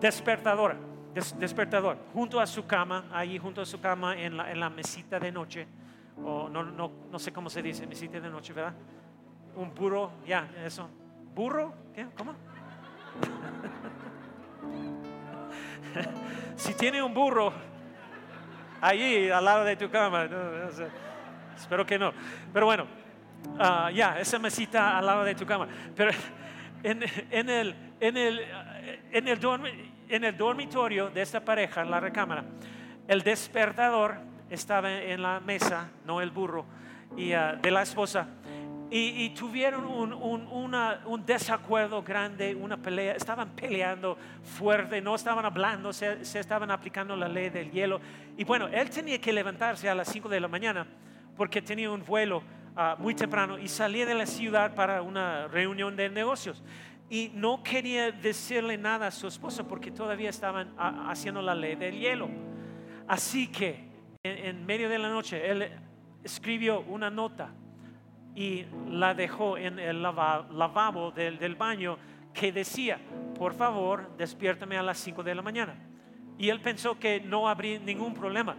Despertadora 0.00 0.76
despertador, 1.14 1.98
junto 2.12 2.40
a 2.40 2.46
su 2.46 2.66
cama, 2.66 3.06
ahí 3.12 3.38
junto 3.38 3.60
a 3.60 3.66
su 3.66 3.80
cama 3.80 4.16
en 4.16 4.36
la, 4.36 4.50
en 4.50 4.60
la 4.60 4.70
mesita 4.70 5.18
de 5.18 5.32
noche, 5.32 5.66
o 6.24 6.48
no, 6.48 6.62
no, 6.62 6.92
no, 7.10 7.18
sé 7.18 7.32
cómo 7.32 7.50
se 7.50 7.62
dice, 7.62 7.86
mesita 7.86 8.20
de 8.20 8.28
noche, 8.28 8.52
¿verdad? 8.52 8.74
Un 9.56 9.74
burro, 9.74 10.12
ya, 10.26 10.48
eso. 10.64 10.88
¿Burro? 11.34 11.74
¿Qué? 11.94 12.06
¿Cómo? 12.16 12.32
si 16.56 16.74
tiene 16.74 17.02
un 17.02 17.14
burro 17.14 17.52
ahí 18.80 19.30
al 19.30 19.44
lado 19.44 19.64
de 19.64 19.76
tu 19.76 19.90
cama, 19.90 20.28
espero 21.56 21.86
que 21.86 21.98
no. 21.98 22.12
Pero 22.52 22.66
bueno, 22.66 22.86
ah, 23.58 23.90
ya, 23.92 24.18
esa 24.18 24.38
mesita 24.38 24.98
al 24.98 25.06
lado 25.06 25.24
de 25.24 25.34
tu 25.34 25.46
cama. 25.46 25.68
Pero 25.94 26.10
en, 26.82 27.04
en 27.30 27.50
el, 27.50 27.74
en 28.00 28.16
el, 28.16 28.40
en 29.10 29.28
el 29.28 29.38
en 30.08 30.24
el 30.24 30.36
dormitorio 30.36 31.10
de 31.10 31.22
esta 31.22 31.44
pareja, 31.44 31.82
en 31.82 31.90
la 31.90 32.00
recámara, 32.00 32.44
el 33.06 33.22
despertador 33.22 34.16
estaba 34.50 34.92
en 34.92 35.22
la 35.22 35.40
mesa, 35.40 35.90
no 36.04 36.20
el 36.20 36.30
burro, 36.30 36.64
y, 37.16 37.32
ah, 37.32 37.58
de 37.60 37.70
la 37.70 37.82
esposa. 37.82 38.28
Y, 38.90 39.28
tuvieron 39.30 39.84
un, 39.84 40.14
un, 40.14 41.26
desacuerdo 41.26 42.02
grande, 42.02 42.54
una 42.54 42.78
pelea, 42.78 43.16
estaban 43.16 43.50
peleando 43.50 44.16
fuerte, 44.42 45.02
no 45.02 45.14
estaban 45.14 45.44
hablando, 45.44 45.92
se, 45.92 46.22
estaban 46.22 46.70
aplicando 46.70 47.14
la 47.14 47.28
ley 47.28 47.50
del 47.50 47.70
hielo. 47.70 48.00
Y 48.38 48.44
bueno, 48.44 48.66
él 48.68 48.88
tenía 48.88 49.20
que 49.20 49.30
levantarse 49.30 49.90
a 49.90 49.94
las 49.94 50.08
5 50.08 50.30
de 50.30 50.40
la 50.40 50.48
mañana 50.48 50.86
porque 51.36 51.60
tenía 51.60 51.90
un 51.90 52.02
vuelo 52.02 52.42
ah, 52.76 52.96
muy 52.98 53.14
temprano 53.14 53.58
y 53.58 53.68
salía 53.68 54.06
de 54.06 54.14
la 54.14 54.24
ciudad 54.24 54.74
para 54.74 55.02
una 55.02 55.48
reunión 55.48 55.94
de 55.94 56.08
negocios 56.08 56.64
y 57.10 57.30
no 57.34 57.62
quería 57.62 58.12
decirle 58.12 58.76
nada 58.76 59.06
a 59.06 59.10
su 59.10 59.26
esposa 59.26 59.66
porque 59.66 59.90
todavía 59.90 60.30
estaban 60.30 60.74
haciendo 60.76 61.40
la 61.40 61.54
ley 61.54 61.74
del 61.74 61.98
hielo. 61.98 62.28
Así 63.06 63.48
que 63.48 63.88
en, 64.22 64.66
medio 64.66 64.88
de 64.88 64.98
la 64.98 65.08
noche 65.08 65.50
él 65.50 65.70
escribió 66.22 66.80
una 66.80 67.08
nota 67.08 67.50
y 68.34 68.66
la 68.90 69.14
dejó 69.14 69.56
en 69.56 69.78
el 69.78 70.02
lavabo 70.02 71.10
del, 71.10 71.38
del 71.38 71.54
baño 71.54 71.96
que 72.34 72.52
decía, 72.52 73.00
por 73.36 73.54
favor, 73.54 74.14
despiértame 74.18 74.76
a 74.76 74.82
las 74.82 74.98
5 74.98 75.22
de 75.22 75.34
la 75.34 75.42
mañana. 75.42 75.74
Y 76.36 76.50
él 76.50 76.60
pensó 76.60 76.98
que 76.98 77.20
no 77.20 77.48
habría 77.48 77.78
ningún 77.78 78.12
problema. 78.12 78.54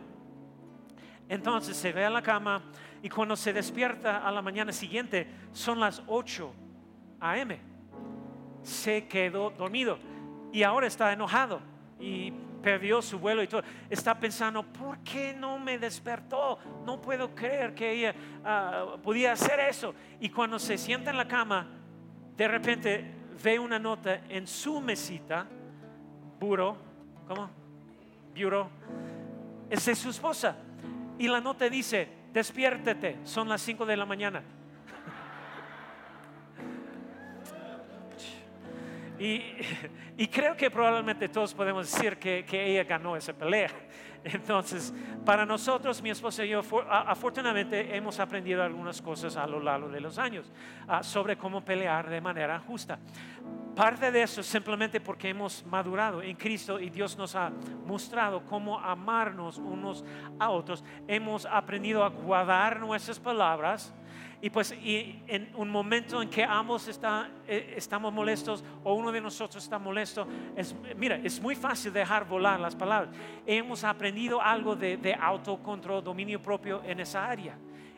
Entonces 1.30 1.78
se 1.78 1.94
ve 1.94 2.04
a 2.04 2.10
la 2.10 2.24
cama 2.24 2.64
y 3.04 3.10
cuando 3.10 3.36
se 3.36 3.54
despierta 3.54 4.28
a 4.28 4.32
la 4.32 4.42
mañana 4.42 4.74
siguiente 4.74 5.28
son 5.54 5.80
las 5.80 6.02
8 6.08 6.52
a.m 7.20 7.69
se 8.64 9.08
quedó 9.08 9.50
dormido 9.52 9.98
y 10.52 10.64
ahora 10.64 10.88
está 10.88 11.12
enojado 11.14 11.62
y 12.00 12.32
perdió 12.62 13.02
su 13.02 13.20
vuelo 13.20 13.44
y 13.44 13.48
todo. 13.48 13.64
Está 13.90 14.20
pensando, 14.20 14.64
¿por 14.64 15.00
qué 15.00 15.34
no 15.34 15.60
me 15.60 15.78
despertó? 15.78 16.60
No 16.86 17.02
puedo 17.02 17.34
creer 17.34 17.74
que 17.74 17.92
ella 17.92 18.16
ah, 18.44 18.96
podía 19.02 19.34
hacer 19.34 19.60
eso. 19.62 19.94
Y 20.20 20.30
cuando 20.30 20.60
se 20.60 20.78
sienta 20.78 21.12
en 21.12 21.18
la 21.18 21.28
cama, 21.28 21.68
de 22.36 22.48
repente 22.48 23.14
ve 23.44 23.60
una 23.60 23.80
nota 23.80 24.22
en 24.30 24.48
su 24.48 24.82
mesita, 24.82 25.48
buro, 26.40 26.78
¿cómo? 27.28 27.50
Bureau, 28.36 28.70
es 29.70 29.84
su 29.84 30.10
esposa. 30.10 30.56
Y 31.18 31.28
la 31.28 31.42
nota 31.42 31.70
dice, 31.70 32.08
despiértete, 32.32 33.20
son 33.24 33.50
las 33.50 33.62
5 33.62 33.86
de 33.86 33.98
la 33.98 34.06
mañana. 34.06 34.44
Y, 40.18 40.28
creo 40.28 40.56
que 40.56 40.70
probablemente 40.70 41.30
todos 41.30 41.54
podemos 41.54 41.90
decir 41.92 42.18
que, 42.18 42.46
ella 42.52 42.84
ganó 42.84 43.16
esa 43.16 43.34
pelea. 43.34 43.70
Entonces, 44.24 44.94
para 45.26 45.46
nosotros, 45.46 46.02
mi 46.02 46.10
esposa 46.10 46.44
y 46.44 46.50
yo, 46.50 46.62
afortunadamente 46.90 47.96
hemos 47.96 48.20
aprendido 48.20 48.64
algunas 48.64 49.02
cosas 49.02 49.38
a 49.38 49.48
lo 49.48 49.62
largo 49.62 49.88
de 49.88 50.02
los 50.02 50.18
años 50.18 50.52
ah, 50.88 51.04
sobre 51.04 51.38
cómo 51.38 51.64
pelear 51.64 52.10
de 52.10 52.20
manera 52.20 52.60
justa. 52.60 53.00
Parte 53.76 54.12
de 54.12 54.24
eso 54.24 54.44
simplemente 54.44 55.00
porque 55.00 55.30
hemos 55.30 55.66
madurado 55.66 56.22
en 56.22 56.36
Cristo 56.36 56.82
y 56.82 56.90
Dios 56.90 57.18
nos 57.18 57.34
ha 57.36 57.50
mostrado 57.86 58.44
cómo 58.44 58.78
amarnos 58.78 59.58
unos 59.58 60.04
a 60.38 60.50
otros. 60.50 60.84
Hemos 61.08 61.46
aprendido 61.46 62.04
a 62.04 62.10
guardar 62.10 62.82
nuestras 62.82 63.20
palabras 63.20 63.94
y 64.42 64.50
pues 64.50 64.72
y 64.72 65.22
en 65.28 65.52
un 65.56 65.70
momento 65.70 66.22
en 66.22 66.30
que 66.30 66.44
ambos 66.44 66.88
está, 66.88 67.30
eh, 67.48 67.74
estamos 67.76 68.14
molestos 68.14 68.64
o 68.84 68.94
uno 68.94 69.12
de 69.12 69.20
nosotros 69.20 69.62
está 69.62 69.78
molesto, 69.78 70.28
es, 70.56 70.74
mira, 70.96 71.18
es 71.18 71.42
muy 71.42 71.56
fácil 71.56 71.92
dejar 71.92 72.26
volar 72.26 72.60
las 72.60 72.76
palabras. 72.76 73.14
Hemos 73.46 73.84
aprendido 73.84 74.42
algo 74.42 74.76
de, 74.76 74.98
de 74.98 75.14
autocontrol, 75.14 76.04
dominio 76.04 76.42
propio 76.42 76.82
en 76.86 77.02
esa 77.02 77.28
área. 77.28 77.58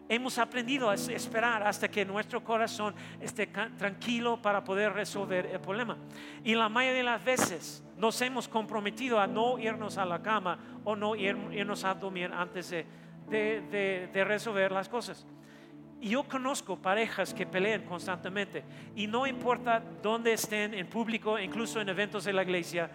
Hemos 0.10 0.38
aprendido 0.40 0.90
a 0.90 0.96
esperar 0.96 1.64
hasta 1.64 1.90
que 1.90 2.04
nuestro 2.04 2.44
corazón 2.44 2.94
esté 3.22 3.48
tranquilo 3.48 4.42
para 4.42 4.62
poder 4.62 4.92
resolver 4.92 5.46
el 5.46 5.62
problema. 5.62 5.96
Y 6.44 6.54
la 6.54 6.68
mayoría 6.68 6.98
de 6.98 7.04
las 7.04 7.24
veces 7.24 7.84
nos 7.98 8.20
hemos 8.22 8.50
comprometido 8.50 9.22
a 9.22 9.28
no 9.28 9.58
irnos 9.58 9.98
a 9.98 10.06
la 10.06 10.22
cama 10.22 10.60
o 10.84 10.98
no 10.98 11.16
irnos 11.16 11.86
a 11.86 11.94
dormir 11.94 12.30
antes 12.34 12.72
de, 12.72 12.86
de, 13.30 14.10
de 14.12 14.24
resolver 14.26 14.72
las 14.72 14.90
cosas. 14.90 15.26
Y 16.02 16.10
yo 16.10 16.24
conozco 16.24 16.76
parejas 16.76 17.32
que 17.32 17.46
pelean 17.46 17.84
constantemente 17.84 18.64
y 18.96 19.06
no 19.06 19.28
importa 19.28 19.84
dónde 20.02 20.34
estén, 20.34 20.74
en 20.74 20.88
público, 20.88 21.38
incluso 21.38 21.80
en 21.80 21.90
eventos 21.90 22.24
de 22.24 22.34
la 22.34 22.42
iglesia. 22.42 22.90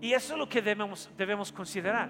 Y 0.00 0.12
eso 0.12 0.34
es 0.34 0.38
lo 0.38 0.48
que 0.48 0.62
debemos, 0.62 1.10
debemos 1.16 1.50
considerar. 1.50 2.08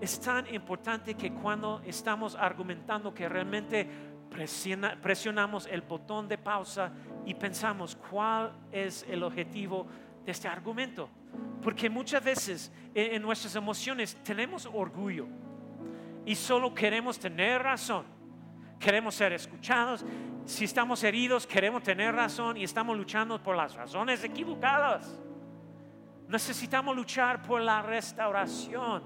Es 0.00 0.18
tan 0.18 0.52
importante 0.54 1.12
que 1.14 1.34
cuando 1.34 1.82
estamos 1.84 2.34
argumentando 2.34 3.12
que 3.12 3.28
realmente 3.28 3.86
presionamos 5.02 5.66
el 5.66 5.82
botón 5.82 6.26
de 6.26 6.38
pausa 6.38 6.90
y 7.26 7.34
pensamos 7.34 7.96
cuál 8.08 8.52
es 8.72 9.04
el 9.10 9.22
objetivo 9.22 9.86
de 10.24 10.32
este 10.32 10.48
argumento. 10.48 11.10
Porque 11.62 11.90
muchas 11.90 12.24
veces 12.24 12.72
en 12.94 13.20
nuestras 13.20 13.54
emociones 13.56 14.16
tenemos 14.24 14.64
orgullo 14.64 15.26
y 16.24 16.34
solo 16.34 16.74
queremos 16.74 17.18
tener 17.18 17.62
razón 17.62 18.19
queremos 18.80 19.14
ser 19.14 19.32
escuchados. 19.32 20.04
Si 20.46 20.64
estamos 20.64 21.04
heridos, 21.04 21.46
queremos 21.46 21.82
tener 21.82 22.14
razón 22.14 22.56
y 22.56 22.64
estamos 22.64 22.96
luchando 22.96 23.40
por 23.40 23.54
las 23.54 23.74
razones 23.74 24.24
equivocadas. 24.24 25.20
Necesitamos 26.26 26.96
luchar 26.96 27.42
por 27.42 27.60
la 27.60 27.82
restauración, 27.82 29.02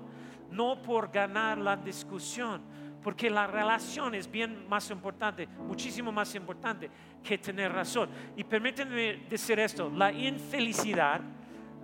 no 0.51 0.81
por 0.81 1.11
ganar 1.11 1.59
la 1.59 1.77
discusión, 1.77 2.63
porque 3.03 3.29
la 3.29 3.47
relación 3.47 4.15
es 4.15 4.31
bien 4.31 4.67
más 4.69 4.91
importante, 4.91 5.47
muchísimo 5.47 6.13
más 6.13 6.35
importante 6.35 6.91
que 7.23 7.37
tener 7.37 7.73
razón. 7.73 8.09
Y 8.37 8.45
permítanme 8.45 9.27
decir 9.29 9.59
esto, 9.59 9.91
la 9.91 10.13
infelicidad 10.13 11.21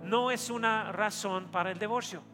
no 0.03 0.31
es 0.31 0.49
una 0.49 0.91
razón 0.91 1.51
para 1.51 1.71
el 1.71 1.77
divorcio. 1.77 2.30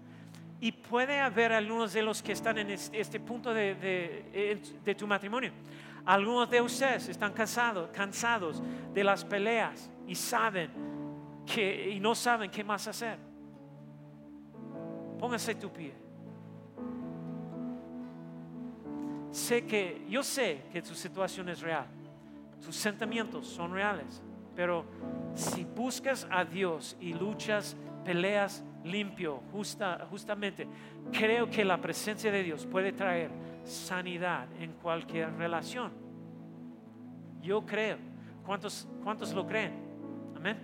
Y 0.59 0.71
puede 0.71 1.19
haber 1.19 1.53
algunos 1.53 1.93
de 1.93 2.01
los 2.01 2.23
que 2.23 2.31
están 2.31 2.57
en 2.57 2.71
este, 2.71 3.19
punto 3.19 3.53
de, 3.53 3.75
de, 4.83 4.95
tu 4.95 5.05
matrimonio. 5.05 5.51
Algunos 6.05 6.49
de 6.49 6.61
ustedes 6.61 7.09
están 7.09 7.33
cansados, 7.33 7.89
cansados 7.91 8.63
de 8.93 9.03
las 9.03 9.23
peleas 9.23 9.89
y 10.07 10.15
saben 10.15 10.71
que, 11.45 11.91
y 11.91 11.99
no 11.99 12.15
saben 12.15 12.49
qué 12.49 12.63
más 12.63 12.87
hacer. 12.87 13.19
Póngase 15.19 15.55
tu 15.55 15.71
pie. 15.71 15.93
Sé 19.31 19.65
que, 19.65 20.05
yo 20.09 20.23
sé 20.23 20.63
que 20.71 20.81
tu 20.81 20.95
situación 20.95 21.49
es 21.49 21.61
real. 21.61 21.85
Tus 22.63 22.75
sentimientos 22.75 23.47
son 23.47 23.73
reales. 23.73 24.21
Pero 24.55 24.85
si 25.35 25.63
buscas 25.63 26.27
a 26.31 26.43
Dios 26.43 26.97
y 26.99 27.13
luchas, 27.13 27.75
peleas 28.03 28.63
limpio, 28.91 29.41
justa, 29.51 30.07
justamente, 30.09 30.67
creo 31.11 31.49
que 31.49 31.63
la 31.63 31.77
presencia 31.79 32.31
de 32.31 32.43
Dios 32.43 32.65
puede 32.65 32.91
traer 32.91 33.31
sanidad 33.63 34.47
en 34.59 34.73
cualquier 34.73 35.33
relación. 35.33 35.91
Yo 37.41 37.65
creo. 37.65 37.97
¿Cuántos, 38.45 38.87
cuántos 39.03 39.33
lo 39.33 39.45
creen? 39.45 39.73
Amén. 40.35 40.57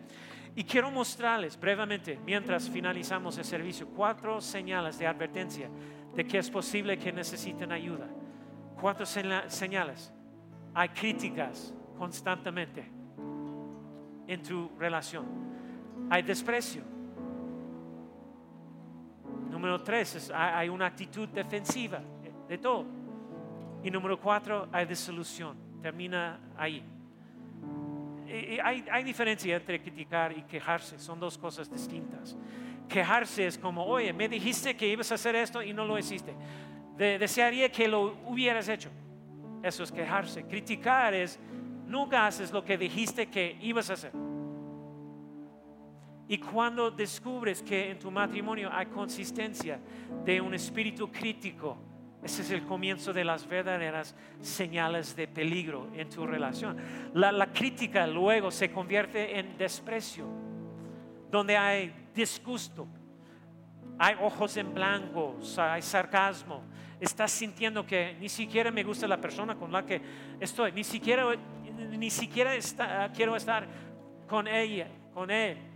Y 0.55 0.63
quiero 0.63 0.91
mostrarles 0.91 1.59
brevemente, 1.59 2.19
mientras 2.25 2.69
finalizamos 2.69 3.37
el 3.37 3.45
servicio, 3.45 3.87
cuatro 3.87 4.39
señales 4.39 4.99
de 4.99 5.07
advertencia 5.07 5.69
de 6.15 6.25
que 6.25 6.37
es 6.37 6.49
posible 6.49 6.97
que 6.97 7.11
necesiten 7.11 7.71
ayuda. 7.71 8.07
Cuatro 8.79 9.05
señales. 9.05 10.13
Hay 10.73 10.89
críticas 10.89 11.73
constantemente 11.97 12.89
en 14.27 14.43
tu 14.43 14.69
relación. 14.77 15.25
Hay 16.09 16.21
desprecio. 16.21 16.92
Número 19.63 19.81
tres, 19.81 20.29
hay 20.35 20.67
una 20.67 20.87
actitud 20.87 21.29
defensiva 21.29 22.01
de 22.49 22.57
todo. 22.57 22.85
Y 23.81 23.89
número 23.89 24.19
cuatro, 24.19 24.67
hay 24.73 24.85
disolución. 24.85 25.55
Termina 25.81 26.37
ahí. 26.57 26.83
hay, 28.61 28.83
hay 28.91 29.03
diferencia 29.05 29.55
entre 29.55 29.81
criticar 29.81 30.37
y 30.37 30.41
quejarse. 30.41 30.99
Son 30.99 31.17
dos 31.17 31.37
cosas 31.37 31.71
distintas. 31.71 32.35
Quejarse 32.89 33.47
es 33.47 33.57
como, 33.57 33.85
oye, 33.85 34.11
me 34.11 34.27
dijiste 34.27 34.75
que 34.75 34.85
ibas 34.85 35.09
a 35.13 35.15
hacer 35.15 35.33
esto 35.37 35.63
y 35.63 35.71
no 35.71 35.85
lo 35.85 35.97
hiciste. 35.97 36.35
desearía 36.97 37.71
que 37.71 37.87
lo 37.87 38.17
hubieras 38.25 38.67
hecho. 38.67 38.89
Eso 39.63 39.83
es 39.83 39.93
quejarse. 39.93 40.43
Criticar 40.43 41.13
es, 41.13 41.39
nunca 41.87 42.27
haces 42.27 42.51
lo 42.51 42.65
que 42.65 42.77
dijiste 42.77 43.27
que 43.27 43.57
ibas 43.61 43.89
a 43.89 43.93
hacer. 43.93 44.11
Y 46.27 46.37
cuando 46.37 46.89
descubres 46.89 47.61
que 47.61 47.91
en 47.91 47.99
tu 47.99 48.09
matrimonio 48.09 48.69
hay 48.71 48.85
consistencia 48.85 49.79
de 50.23 50.39
un 50.39 50.53
espíritu 50.53 51.11
crítico, 51.11 51.77
ese 52.23 52.41
es 52.41 52.51
el 52.51 52.63
comienzo 52.63 53.11
de 53.11 53.25
las 53.25 53.45
verdaderas 53.45 54.15
señales 54.39 55.13
de 55.15 55.27
peligro 55.27 55.89
en 55.93 56.09
tu 56.09 56.25
relación. 56.25 56.77
La, 57.13 57.47
crítica 57.47 58.07
luego 58.07 58.49
se 58.49 58.71
convierte 58.71 59.37
en 59.37 59.57
desprecio, 59.57 60.25
donde 61.29 61.57
hay 61.57 61.93
disgusto, 62.15 62.87
hay 63.99 64.15
ojos 64.21 64.55
en 64.55 64.73
blanco, 64.73 65.37
hay 65.57 65.81
sarcasmo. 65.81 66.63
Estás 67.01 67.31
sintiendo 67.31 67.85
que 67.85 68.15
ni 68.17 68.29
siquiera 68.29 68.71
me 68.71 68.83
gusta 68.83 69.05
la 69.05 69.19
persona 69.19 69.55
con 69.55 69.73
la 69.73 69.85
que 69.85 70.01
estoy, 70.39 70.71
ni 70.71 70.85
siquiera, 70.85 71.25
ni 71.97 72.09
siquiera 72.09 72.53
quiero 73.13 73.35
estar 73.35 73.67
con 74.29 74.47
ella, 74.47 74.87
con 75.13 75.29
él. 75.29 75.72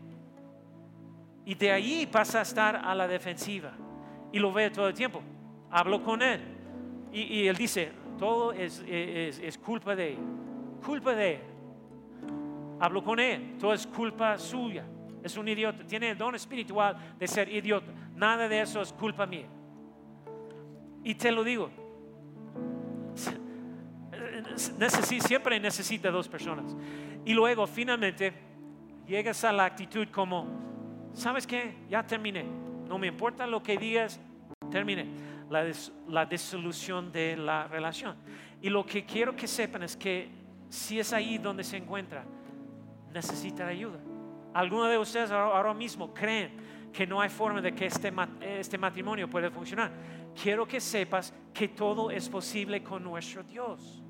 Y 1.48 1.56
de 1.56 1.72
ahí 1.72 2.06
pasa 2.06 2.40
a 2.40 2.42
estar 2.42 2.76
a 2.76 2.94
la 2.94 3.08
defensiva. 3.08 3.72
Y 4.34 4.40
lo 4.40 4.52
ve 4.52 4.70
todo 4.70 4.90
el 4.90 4.94
tiempo. 4.94 5.22
Hablo 5.72 6.04
con 6.04 6.22
él. 6.22 6.42
Y, 7.14 7.48
él 7.48 7.56
dice, 7.56 7.94
todo 8.20 8.52
es, 8.52 8.84
es, 8.86 9.58
culpa 9.58 9.96
de 9.96 10.12
él. 10.12 10.18
Culpa 10.86 11.16
de 11.16 11.36
él. 11.36 11.40
Hablo 12.82 13.02
con 13.02 13.22
él. 13.22 13.56
Todo 13.58 13.74
es 13.74 13.88
culpa 13.88 14.38
suya. 14.38 14.84
Es 15.24 15.38
un 15.38 15.48
idiota. 15.48 15.86
Tiene 15.86 16.10
el 16.10 16.18
don 16.18 16.36
espiritual 16.36 17.16
de 17.18 17.26
ser 17.30 17.48
idiota. 17.48 17.94
Nada 18.14 18.50
de 18.50 18.60
eso 18.60 18.82
es 18.82 18.92
culpa 18.92 19.26
mía. 19.26 19.48
Y 21.06 21.16
te 21.16 21.32
lo 21.32 21.46
digo. 21.46 21.70
siempre 25.26 25.62
necesita 25.62 26.12
dos 26.12 26.28
personas. 26.28 26.76
Y 27.24 27.34
luego 27.34 27.66
finalmente 27.68 28.34
llegas 29.08 29.46
a 29.46 29.54
la 29.54 29.64
actitud 29.64 30.10
como 30.10 30.67
¿sabes 31.18 31.48
qué? 31.48 31.76
Ya 31.90 32.06
terminé. 32.06 32.46
No 32.88 32.98
me 32.98 33.08
importa 33.08 33.46
lo 33.48 33.62
que 33.62 33.78
digas, 33.78 34.20
terminé. 34.72 35.06
La, 35.50 35.66
la 36.08 36.26
disolución 36.26 37.12
de 37.12 37.36
la 37.36 37.68
relación. 37.68 38.16
Y 38.62 38.70
lo 38.70 38.86
que 38.86 39.06
quiero 39.06 39.36
que 39.36 39.48
sepan 39.48 39.84
es 39.84 39.96
que 39.96 40.30
si 40.70 41.00
es 41.00 41.14
ahí 41.14 41.38
donde 41.38 41.64
se 41.64 41.78
encuentra, 41.78 42.24
necesita 43.14 43.68
ayuda. 43.68 44.00
Algunos 44.54 44.90
de 44.90 44.98
ustedes 44.98 45.32
ahora 45.32 45.74
mismo 45.74 46.14
creen 46.14 46.52
que 46.92 47.06
no 47.06 47.22
hay 47.22 47.30
forma 47.30 47.62
de 47.62 47.74
que 47.74 47.86
este, 47.86 48.12
este 48.42 48.78
matrimonio 48.78 49.30
pueda 49.30 49.52
funcionar. 49.52 49.92
Quiero 50.42 50.68
que 50.68 50.80
sepas 50.80 51.34
que 51.54 51.68
todo 51.68 52.12
es 52.12 52.28
posible 52.30 52.84
con 52.84 53.04
nuestro 53.04 53.44
Dios. 53.44 54.04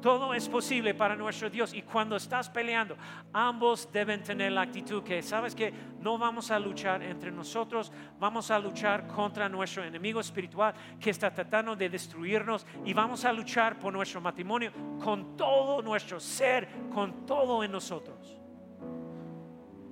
Todo 0.00 0.32
es 0.32 0.48
posible 0.48 0.94
para 0.94 1.14
nuestro 1.14 1.50
Dios. 1.50 1.74
Y 1.74 1.82
cuando 1.82 2.16
estás 2.16 2.48
peleando, 2.48 2.96
ambos 3.32 3.88
deben 3.92 4.22
tener 4.22 4.52
la 4.52 4.62
actitud 4.62 5.02
que, 5.02 5.22
sabes 5.22 5.54
que 5.54 5.72
no 6.00 6.16
vamos 6.16 6.50
a 6.50 6.58
luchar 6.58 7.02
entre 7.02 7.30
nosotros, 7.30 7.92
vamos 8.18 8.50
a 8.50 8.58
luchar 8.58 9.06
contra 9.06 9.48
nuestro 9.48 9.84
enemigo 9.84 10.20
espiritual 10.20 10.74
que 10.98 11.10
está 11.10 11.32
tratando 11.32 11.76
de 11.76 11.88
destruirnos 11.88 12.66
y 12.84 12.94
vamos 12.94 13.24
a 13.24 13.32
luchar 13.32 13.78
por 13.78 13.92
nuestro 13.92 14.20
matrimonio 14.20 14.72
con 15.02 15.36
todo 15.36 15.82
nuestro 15.82 16.18
ser, 16.18 16.68
con 16.92 17.26
todo 17.26 17.62
en 17.62 17.72
nosotros. 17.72 18.38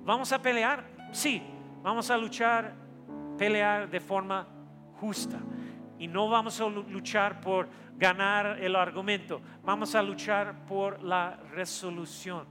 ¿Vamos 0.03 0.31
a 0.31 0.41
pelear? 0.41 0.83
Sí, 1.11 1.43
vamos 1.83 2.09
a 2.09 2.17
luchar, 2.17 2.73
pelear 3.37 3.89
de 3.89 3.99
forma 3.99 4.47
justa. 4.99 5.39
Y 5.99 6.07
no 6.07 6.29
vamos 6.29 6.59
a 6.59 6.67
luchar 6.67 7.39
por 7.41 7.67
ganar 7.97 8.57
el 8.59 8.75
argumento, 8.75 9.41
vamos 9.63 9.93
a 9.93 10.01
luchar 10.01 10.65
por 10.65 11.03
la 11.03 11.37
resolución. 11.51 12.47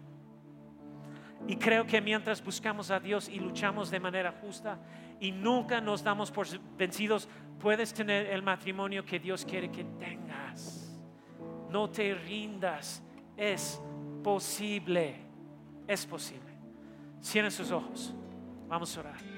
Y 1.46 1.56
creo 1.56 1.86
que 1.86 2.00
mientras 2.00 2.44
buscamos 2.44 2.90
a 2.90 3.00
Dios 3.00 3.28
y 3.28 3.38
luchamos 3.38 3.90
de 3.90 4.00
manera 4.00 4.32
justa 4.32 4.78
y 5.18 5.32
nunca 5.32 5.80
nos 5.80 6.02
damos 6.02 6.30
por 6.30 6.46
vencidos, 6.76 7.28
puedes 7.58 7.94
tener 7.94 8.26
el 8.26 8.42
matrimonio 8.42 9.04
que 9.04 9.18
Dios 9.18 9.44
quiere 9.44 9.70
que 9.70 9.84
tengas. 9.84 11.00
No 11.70 11.88
te 11.88 12.14
rindas, 12.14 13.02
es 13.36 13.80
posible, 14.22 15.16
es 15.86 16.06
posible. 16.06 16.48
Cierren 17.22 17.50
sus 17.50 17.70
ojos, 17.70 18.14
vamos 18.68 18.96
a 18.96 19.00
orar. 19.00 19.37